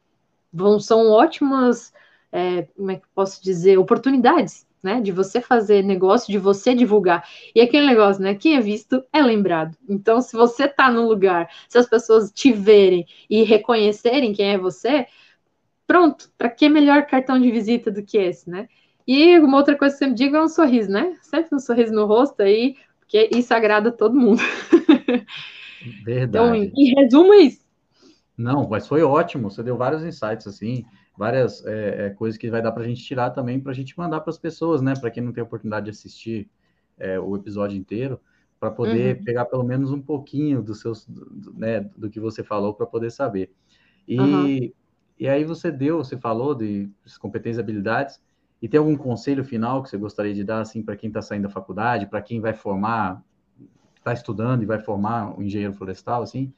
[0.51, 1.93] vão, são ótimas,
[2.31, 5.01] é, como é que posso dizer, oportunidades, né?
[5.01, 7.27] De você fazer negócio, de você divulgar.
[7.53, 8.35] E aquele negócio, né?
[8.35, 9.77] Quem é visto é lembrado.
[9.87, 14.57] Então, se você tá no lugar, se as pessoas te verem e reconhecerem quem é
[14.57, 15.07] você,
[15.87, 18.67] pronto, para que melhor cartão de visita do que esse, né?
[19.07, 21.17] E uma outra coisa que eu sempre digo é um sorriso, né?
[21.23, 22.75] Sempre um sorriso no rosto aí,
[23.09, 24.39] porque isso agrada todo mundo.
[26.05, 26.27] Verdade.
[26.27, 27.67] Então, em resumo, é isso.
[28.37, 29.49] Não, mas foi ótimo.
[29.49, 30.85] Você deu vários insights, assim,
[31.17, 33.97] várias é, é, coisas que vai dar para a gente tirar também, para a gente
[33.97, 34.93] mandar para as pessoas, né?
[34.93, 36.47] Para quem não tem oportunidade de assistir
[36.99, 38.19] é, o episódio inteiro,
[38.59, 39.23] para poder uhum.
[39.23, 43.09] pegar pelo menos um pouquinho dos seus, do, né, do que você falou, para poder
[43.09, 43.51] saber.
[44.07, 44.71] E, uhum.
[45.17, 48.21] e aí você deu, você falou de competências e habilidades.
[48.61, 51.43] E tem algum conselho final que você gostaria de dar assim para quem está saindo
[51.43, 53.23] da faculdade, para quem vai formar,
[53.95, 56.53] está estudando e vai formar um engenheiro florestal, assim?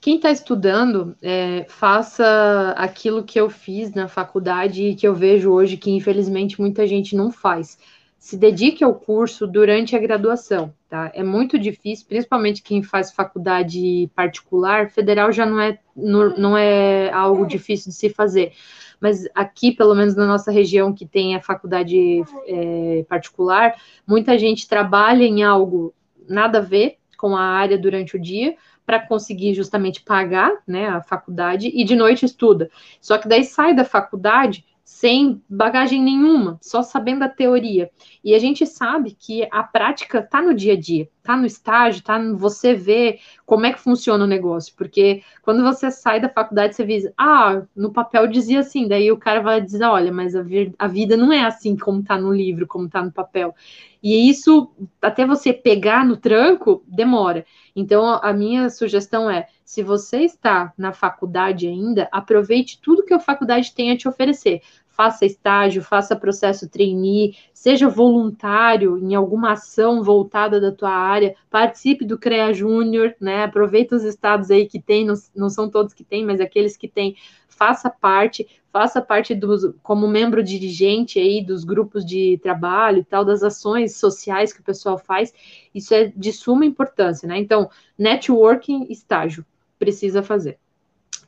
[0.00, 5.50] quem está estudando, é, faça aquilo que eu fiz na faculdade e que eu vejo
[5.50, 7.78] hoje que, infelizmente, muita gente não faz.
[8.18, 11.10] Se dedique ao curso durante a graduação, tá?
[11.14, 17.46] É muito difícil, principalmente quem faz faculdade particular, federal já não é, não é algo
[17.46, 18.52] difícil de se fazer.
[19.00, 23.74] Mas aqui, pelo menos na nossa região que tem a faculdade é, particular,
[24.06, 25.94] muita gente trabalha em algo
[26.28, 31.02] nada a ver com a área durante o dia, para conseguir justamente pagar né, a
[31.02, 32.70] faculdade e de noite estuda.
[33.00, 37.90] Só que daí sai da faculdade sem bagagem nenhuma, só sabendo a teoria.
[38.22, 41.98] E a gente sabe que a prática está no dia a dia, está no estágio,
[41.98, 44.72] está no você ver como é que funciona o negócio.
[44.76, 49.18] Porque quando você sai da faculdade, você diz, ah, no papel dizia assim, daí o
[49.18, 50.44] cara vai dizer, olha, mas a,
[50.78, 53.54] a vida não é assim como está no livro, como está no papel.
[54.02, 54.70] E isso,
[55.02, 57.44] até você pegar no tranco, demora.
[57.74, 63.18] Então, a minha sugestão é: se você está na faculdade ainda, aproveite tudo que a
[63.18, 64.62] faculdade tem a te oferecer.
[64.96, 72.02] Faça estágio, faça processo trainee, seja voluntário em alguma ação voltada da tua área, participe
[72.02, 73.44] do CREA Júnior, né?
[73.44, 76.88] Aproveita os estados aí que tem, não, não são todos que tem, mas aqueles que
[76.88, 77.14] têm,
[77.46, 83.22] faça parte, faça parte dos, como membro dirigente aí dos grupos de trabalho e tal,
[83.22, 85.34] das ações sociais que o pessoal faz,
[85.74, 87.36] isso é de suma importância, né?
[87.36, 87.68] Então,
[87.98, 89.44] networking, estágio,
[89.78, 90.58] precisa fazer.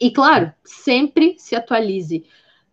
[0.00, 2.24] E claro, sempre se atualize.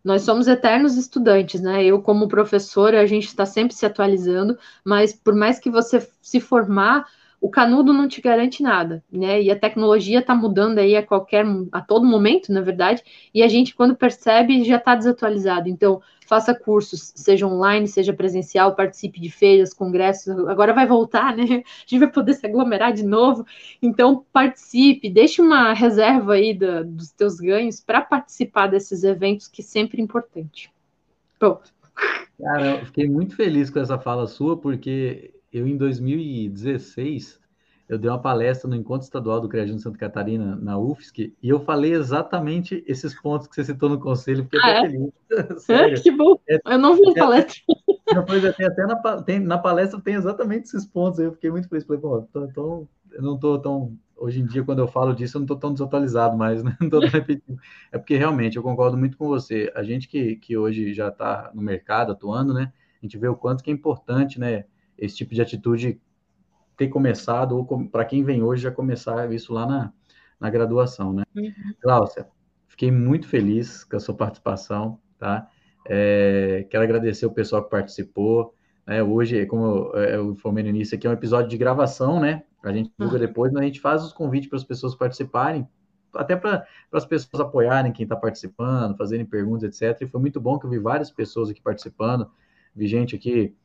[0.05, 1.83] Nós somos eternos estudantes, né?
[1.83, 6.39] Eu, como professora, a gente está sempre se atualizando, mas por mais que você se
[6.39, 7.07] formar,
[7.45, 9.39] o canudo não te garante nada, né?
[9.39, 13.47] E a tecnologia está mudando aí a qualquer, a todo momento, na verdade, e a
[13.47, 15.69] gente, quando percebe, já está desatualizado.
[15.69, 20.35] Então, faça cursos, seja online, seja presencial, participe de feiras, congressos.
[20.47, 21.43] Agora vai voltar, né?
[21.45, 23.45] A gente vai poder se aglomerar de novo.
[23.79, 29.61] Então, participe, deixe uma reserva aí da, dos teus ganhos para participar desses eventos, que
[29.61, 30.71] é sempre importante.
[31.37, 31.71] Pronto.
[32.41, 37.39] Cara, eu fiquei muito feliz com essa fala sua, porque eu em 2016
[37.87, 41.59] eu dei uma palestra no Encontro Estadual do CREAGIN Santa Catarina, na UFSC, e eu
[41.59, 44.89] falei exatamente esses pontos que você citou no conselho, porque ah, até é?
[44.89, 45.11] feliz.
[45.69, 46.39] É, que bom!
[46.49, 47.61] É, eu não vi a palestra.
[48.11, 51.85] Depois, tem até na, tem, na palestra tem exatamente esses pontos, eu fiquei muito feliz.
[51.85, 53.95] Falei, pô, tô, tô, eu não estou tão...
[54.17, 56.77] Hoje em dia, quando eu falo disso, eu não estou tão desatualizado mais, né?
[56.79, 57.59] Não tô tão repetindo.
[57.91, 59.71] É porque, realmente, eu concordo muito com você.
[59.75, 62.71] A gente que, que hoje já está no mercado, atuando, né?
[63.01, 64.65] A gente vê o quanto que é importante, né?
[64.97, 66.01] Esse tipo de atitude
[66.77, 69.93] ter começado, ou para quem vem hoje já começar isso lá na,
[70.39, 71.23] na graduação, né?
[71.35, 71.51] Uhum.
[71.81, 72.27] Cláudia,
[72.67, 75.49] fiquei muito feliz com a sua participação, tá?
[75.87, 78.53] É, quero agradecer o pessoal que participou.
[78.85, 79.01] Né?
[79.03, 82.43] Hoje, como eu informei no início, aqui é um episódio de gravação, né?
[82.63, 83.27] A gente divulga uhum.
[83.27, 85.67] depois, mas a gente faz os convites para as pessoas participarem,
[86.13, 90.01] até para as pessoas apoiarem quem está participando, fazerem perguntas, etc.
[90.01, 92.29] E foi muito bom que eu vi várias pessoas aqui participando,
[92.75, 93.55] vi gente aqui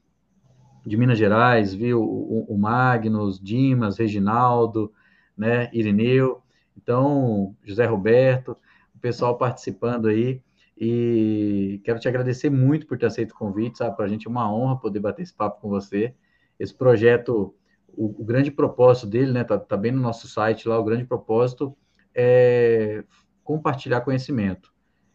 [0.86, 2.02] de Minas Gerais, viu?
[2.02, 4.92] O, o Magnus, Dimas, Reginaldo,
[5.36, 6.42] né, Irineu,
[6.76, 8.56] então, José Roberto,
[8.94, 10.42] o pessoal participando aí,
[10.76, 14.30] e quero te agradecer muito por ter aceito o convite, sabe, para a gente é
[14.30, 16.14] uma honra poder bater esse papo com você,
[16.58, 17.54] esse projeto,
[17.88, 21.04] o, o grande propósito dele, né, tá, tá bem no nosso site lá, o grande
[21.04, 21.76] propósito
[22.14, 23.04] é
[23.44, 24.69] compartilhar conhecimento,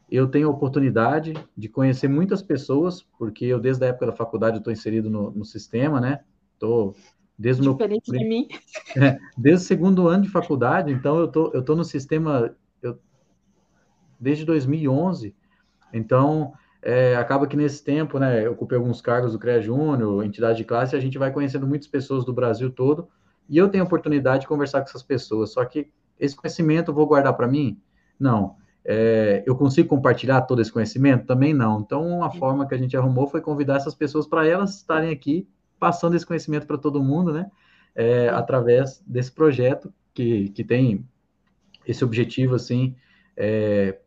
[0.09, 4.57] eu tenho a oportunidade de conhecer muitas pessoas, porque eu, desde a época da faculdade,
[4.57, 6.21] estou inserido no, no, sistema, né?
[6.53, 6.95] Estou
[7.37, 7.73] desde o meu...
[7.73, 8.47] Diferente de mim.
[8.95, 12.97] É, desde o segundo ano de faculdade, então eu tô, eu tô no sistema eu,
[14.17, 15.35] desde 2011.
[15.91, 20.59] Então, é, acaba que nesse tempo, né, eu ocupei alguns cargos do CREA Júnior, entidade
[20.59, 23.09] de classe, a gente vai conhecendo muitas pessoas do Brasil todo,
[23.49, 25.51] e eu tenho a oportunidade de conversar com essas pessoas.
[25.51, 25.89] Só que
[26.19, 27.81] esse conhecimento eu vou guardar para mim?
[28.19, 28.55] Não.
[28.87, 31.25] É, eu consigo compartilhar todo esse conhecimento?
[31.25, 31.79] Também não.
[31.79, 35.47] Então, uma forma que a gente arrumou foi convidar essas pessoas para elas estarem aqui
[35.79, 37.49] passando esse conhecimento para todo mundo, né?
[37.95, 41.07] É, através desse projeto que, que tem
[41.85, 42.95] esse objetivo, assim,
[43.35, 43.97] é,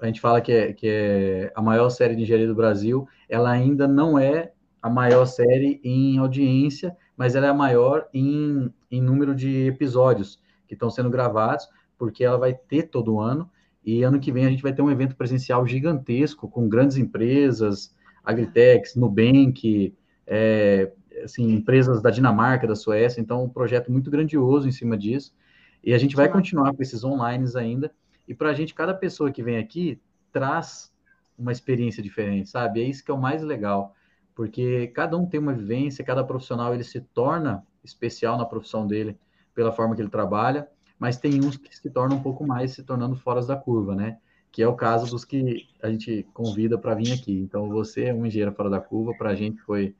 [0.00, 3.50] a gente fala que é, que é a maior série de engenharia do Brasil, ela
[3.50, 9.00] ainda não é a maior série em audiência, mas ela é a maior em, em
[9.00, 13.50] número de episódios que estão sendo gravados, porque ela vai ter todo ano,
[13.88, 17.96] e ano que vem a gente vai ter um evento presencial gigantesco com grandes empresas,
[18.22, 20.92] Agritex, Nubank, é,
[21.24, 23.18] assim, empresas da Dinamarca, da Suécia.
[23.18, 25.34] Então, um projeto muito grandioso em cima disso.
[25.82, 27.90] E a gente vai continuar com esses online ainda.
[28.28, 29.98] E para a gente, cada pessoa que vem aqui
[30.30, 30.92] traz
[31.38, 32.82] uma experiência diferente, sabe?
[32.82, 33.94] É isso que é o mais legal,
[34.34, 39.16] porque cada um tem uma vivência, cada profissional ele se torna especial na profissão dele
[39.54, 40.68] pela forma que ele trabalha
[40.98, 44.18] mas tem uns que se tornam um pouco mais se tornando fora da curva, né?
[44.50, 47.38] Que é o caso dos que a gente convida para vir aqui.
[47.38, 49.94] Então, você é um engenheiro fora da curva, para a gente foi,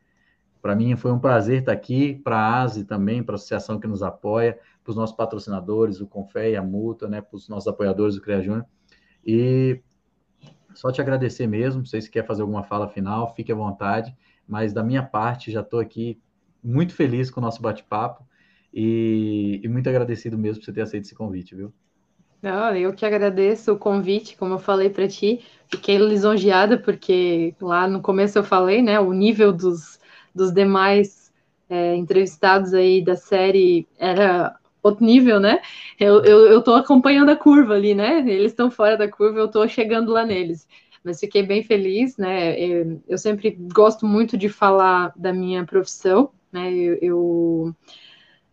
[0.60, 3.86] para mim foi um prazer estar aqui, para a ASE também, para a associação que
[3.86, 7.20] nos apoia, para os nossos patrocinadores, o Confé e a Multa, né?
[7.20, 8.66] Para os nossos apoiadores do CREA Júnior.
[9.24, 9.80] E
[10.74, 14.16] só te agradecer mesmo, não sei se quer fazer alguma fala final, fique à vontade,
[14.46, 16.20] mas da minha parte já estou aqui
[16.62, 18.27] muito feliz com o nosso bate-papo
[18.72, 21.72] e, e, muito agradecido mesmo por você ter aceito esse convite, viu?
[22.40, 27.88] Não, eu que agradeço o convite, como eu falei para ti, fiquei lisonjeada porque lá
[27.88, 29.98] no começo eu falei, né, o nível dos,
[30.32, 31.32] dos demais
[31.68, 35.60] é, entrevistados aí da série era outro nível, né?
[35.98, 38.18] Eu, eu, eu tô acompanhando a curva ali, né?
[38.20, 40.66] Eles estão fora da curva, eu tô chegando lá neles.
[41.04, 42.58] Mas fiquei bem feliz, né?
[42.58, 46.72] Eu, eu sempre gosto muito de falar da minha profissão, né?
[46.72, 47.76] eu, eu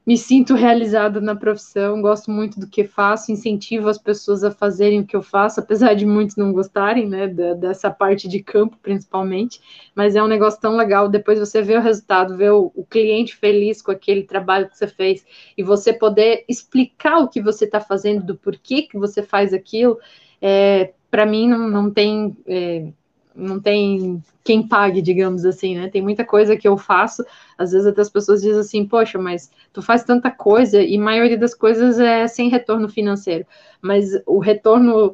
[0.05, 4.99] me sinto realizada na profissão, gosto muito do que faço, incentivo as pessoas a fazerem
[4.99, 8.77] o que eu faço, apesar de muitos não gostarem, né, da, dessa parte de campo,
[8.81, 9.59] principalmente,
[9.95, 13.35] mas é um negócio tão legal, depois você vê o resultado, vê o, o cliente
[13.35, 15.25] feliz com aquele trabalho que você fez,
[15.57, 19.97] e você poder explicar o que você está fazendo, do porquê que você faz aquilo,
[20.39, 22.37] é, para mim não, não tem...
[22.45, 22.91] É,
[23.35, 25.89] não tem quem pague, digamos assim, né?
[25.89, 27.25] Tem muita coisa que eu faço,
[27.57, 31.01] às vezes até as pessoas dizem assim, poxa, mas tu faz tanta coisa e a
[31.01, 33.45] maioria das coisas é sem retorno financeiro,
[33.81, 35.13] mas o retorno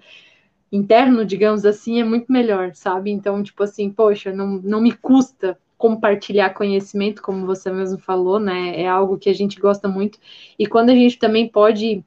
[0.71, 3.11] interno, digamos assim, é muito melhor, sabe?
[3.11, 8.79] Então, tipo assim, poxa, não, não me custa compartilhar conhecimento, como você mesmo falou, né?
[8.79, 10.19] É algo que a gente gosta muito.
[10.57, 12.05] E quando a gente também pode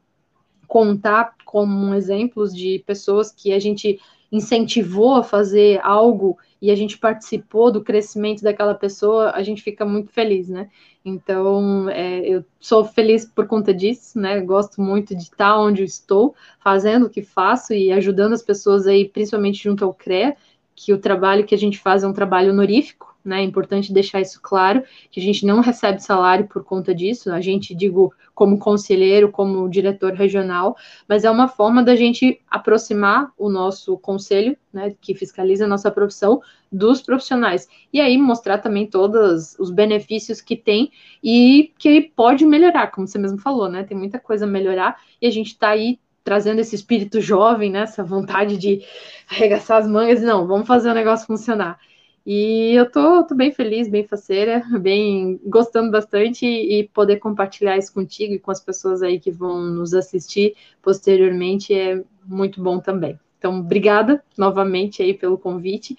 [0.69, 4.01] contar como exemplos de pessoas que a gente
[4.35, 9.85] incentivou a fazer algo e a gente participou do crescimento daquela pessoa, a gente fica
[9.85, 10.68] muito feliz, né?
[11.05, 14.41] Então, é, eu sou feliz por conta disso, né?
[14.41, 19.09] Gosto muito de estar onde estou, fazendo o que faço e ajudando as pessoas aí,
[19.09, 20.37] principalmente junto ao CREA,
[20.74, 23.41] que o trabalho que a gente faz é um trabalho honorífico, né?
[23.41, 27.41] É importante deixar isso claro, que a gente não recebe salário por conta disso, a
[27.41, 30.77] gente, digo, como conselheiro, como diretor regional,
[31.09, 35.91] mas é uma forma da gente aproximar o nosso conselho, né, que fiscaliza a nossa
[35.91, 37.68] profissão, dos profissionais.
[37.93, 40.91] E aí mostrar também todos os benefícios que tem
[41.22, 43.85] e que pode melhorar, como você mesmo falou, né?
[43.85, 47.81] Tem muita coisa a melhorar e a gente está aí trazendo esse espírito jovem, né?
[47.83, 48.83] Essa vontade de
[49.31, 51.79] arregaçar as mangas não, vamos fazer o negócio funcionar.
[52.27, 57.93] E eu tô, tô, bem feliz, bem faceira, bem gostando bastante e poder compartilhar isso
[57.93, 63.20] contigo e com as pessoas aí que vão nos assistir posteriormente é muito bom também.
[63.39, 65.99] Então, obrigada novamente aí pelo convite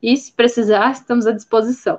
[0.00, 1.98] e se precisar, estamos à disposição.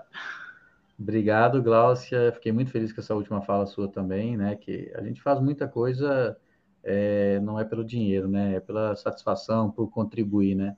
[0.97, 2.32] Obrigado, Gláucia.
[2.32, 4.55] Fiquei muito feliz com essa última fala sua também, né?
[4.55, 6.38] Que a gente faz muita coisa,
[6.82, 8.55] é, não é pelo dinheiro, né?
[8.55, 10.78] É pela satisfação, por contribuir, né?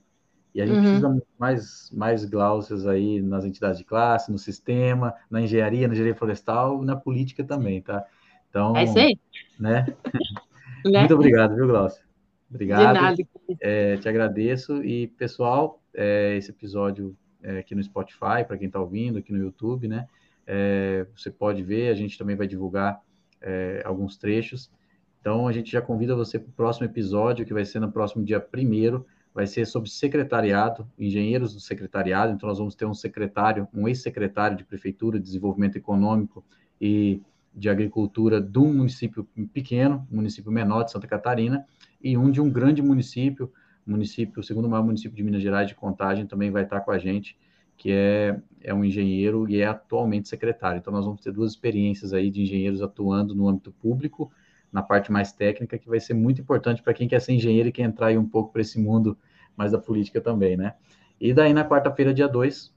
[0.53, 0.83] E a gente uhum.
[0.83, 6.15] precisa mais, mais Glaucias aí nas entidades de classe, no sistema, na engenharia, na engenharia
[6.15, 8.05] florestal e na política também, tá?
[8.49, 9.19] Então, é isso aí.
[9.59, 9.85] Né?
[10.85, 10.99] né?
[10.99, 12.03] Muito obrigado, viu, Glaucia?
[12.49, 12.95] Obrigado.
[12.95, 13.17] De nada.
[13.59, 14.83] É, te agradeço.
[14.83, 19.39] E, pessoal, é, esse episódio é, aqui no Spotify, para quem está ouvindo, aqui no
[19.39, 20.07] YouTube, né?
[20.45, 23.01] É, você pode ver, a gente também vai divulgar
[23.41, 24.71] é, alguns trechos.
[25.19, 28.23] Então, a gente já convida você para o próximo episódio, que vai ser no próximo
[28.23, 29.05] dia primeiro
[29.37, 34.57] vai ser sobre secretariado, engenheiros do secretariado, então nós vamos ter um secretário, um ex-secretário
[34.57, 36.43] de Prefeitura de Desenvolvimento Econômico
[36.81, 37.21] e
[37.53, 41.67] de Agricultura um município pequeno, município menor de Santa Catarina,
[42.01, 43.53] e um de um grande município,
[43.85, 46.97] município, o segundo maior município de Minas Gerais de Contagem, também vai estar com a
[46.97, 47.37] gente,
[47.77, 50.79] que é, é um engenheiro e é atualmente secretário.
[50.79, 54.31] Então nós vamos ter duas experiências aí de engenheiros atuando no âmbito público,
[54.73, 57.71] na parte mais técnica, que vai ser muito importante para quem quer ser engenheiro e
[57.71, 59.15] quer entrar aí um pouco para esse mundo
[59.57, 60.75] mais da política também, né?
[61.19, 62.71] E daí, na quarta-feira, dia 2,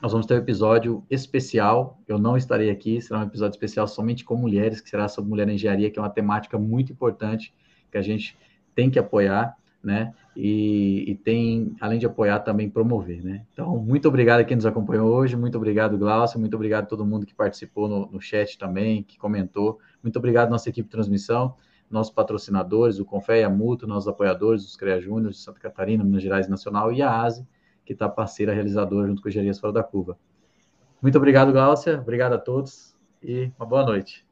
[0.00, 2.00] nós vamos ter um episódio especial.
[2.08, 5.46] Eu não estarei aqui, será um episódio especial somente com mulheres, que será sobre mulher
[5.46, 7.52] na engenharia, que é uma temática muito importante
[7.90, 8.36] que a gente
[8.74, 10.14] tem que apoiar, né?
[10.34, 13.44] E, e tem, além de apoiar, também promover, né?
[13.52, 17.04] Então, muito obrigado a quem nos acompanhou hoje, muito obrigado, Glaucio, muito obrigado a todo
[17.04, 19.78] mundo que participou no, no chat também, que comentou.
[20.02, 21.54] Muito obrigado, nossa equipe de transmissão
[21.90, 26.04] nossos patrocinadores, o Confé e a Multa, nossos apoiadores, os CREA Júnior de Santa Catarina,
[26.04, 27.46] Minas Gerais Nacional e a ASE,
[27.84, 30.16] que está parceira realizadora junto com o Engenharias Fora da Curva.
[31.02, 31.98] Muito obrigado, Gláucia.
[31.98, 34.24] Obrigado a todos e uma boa noite.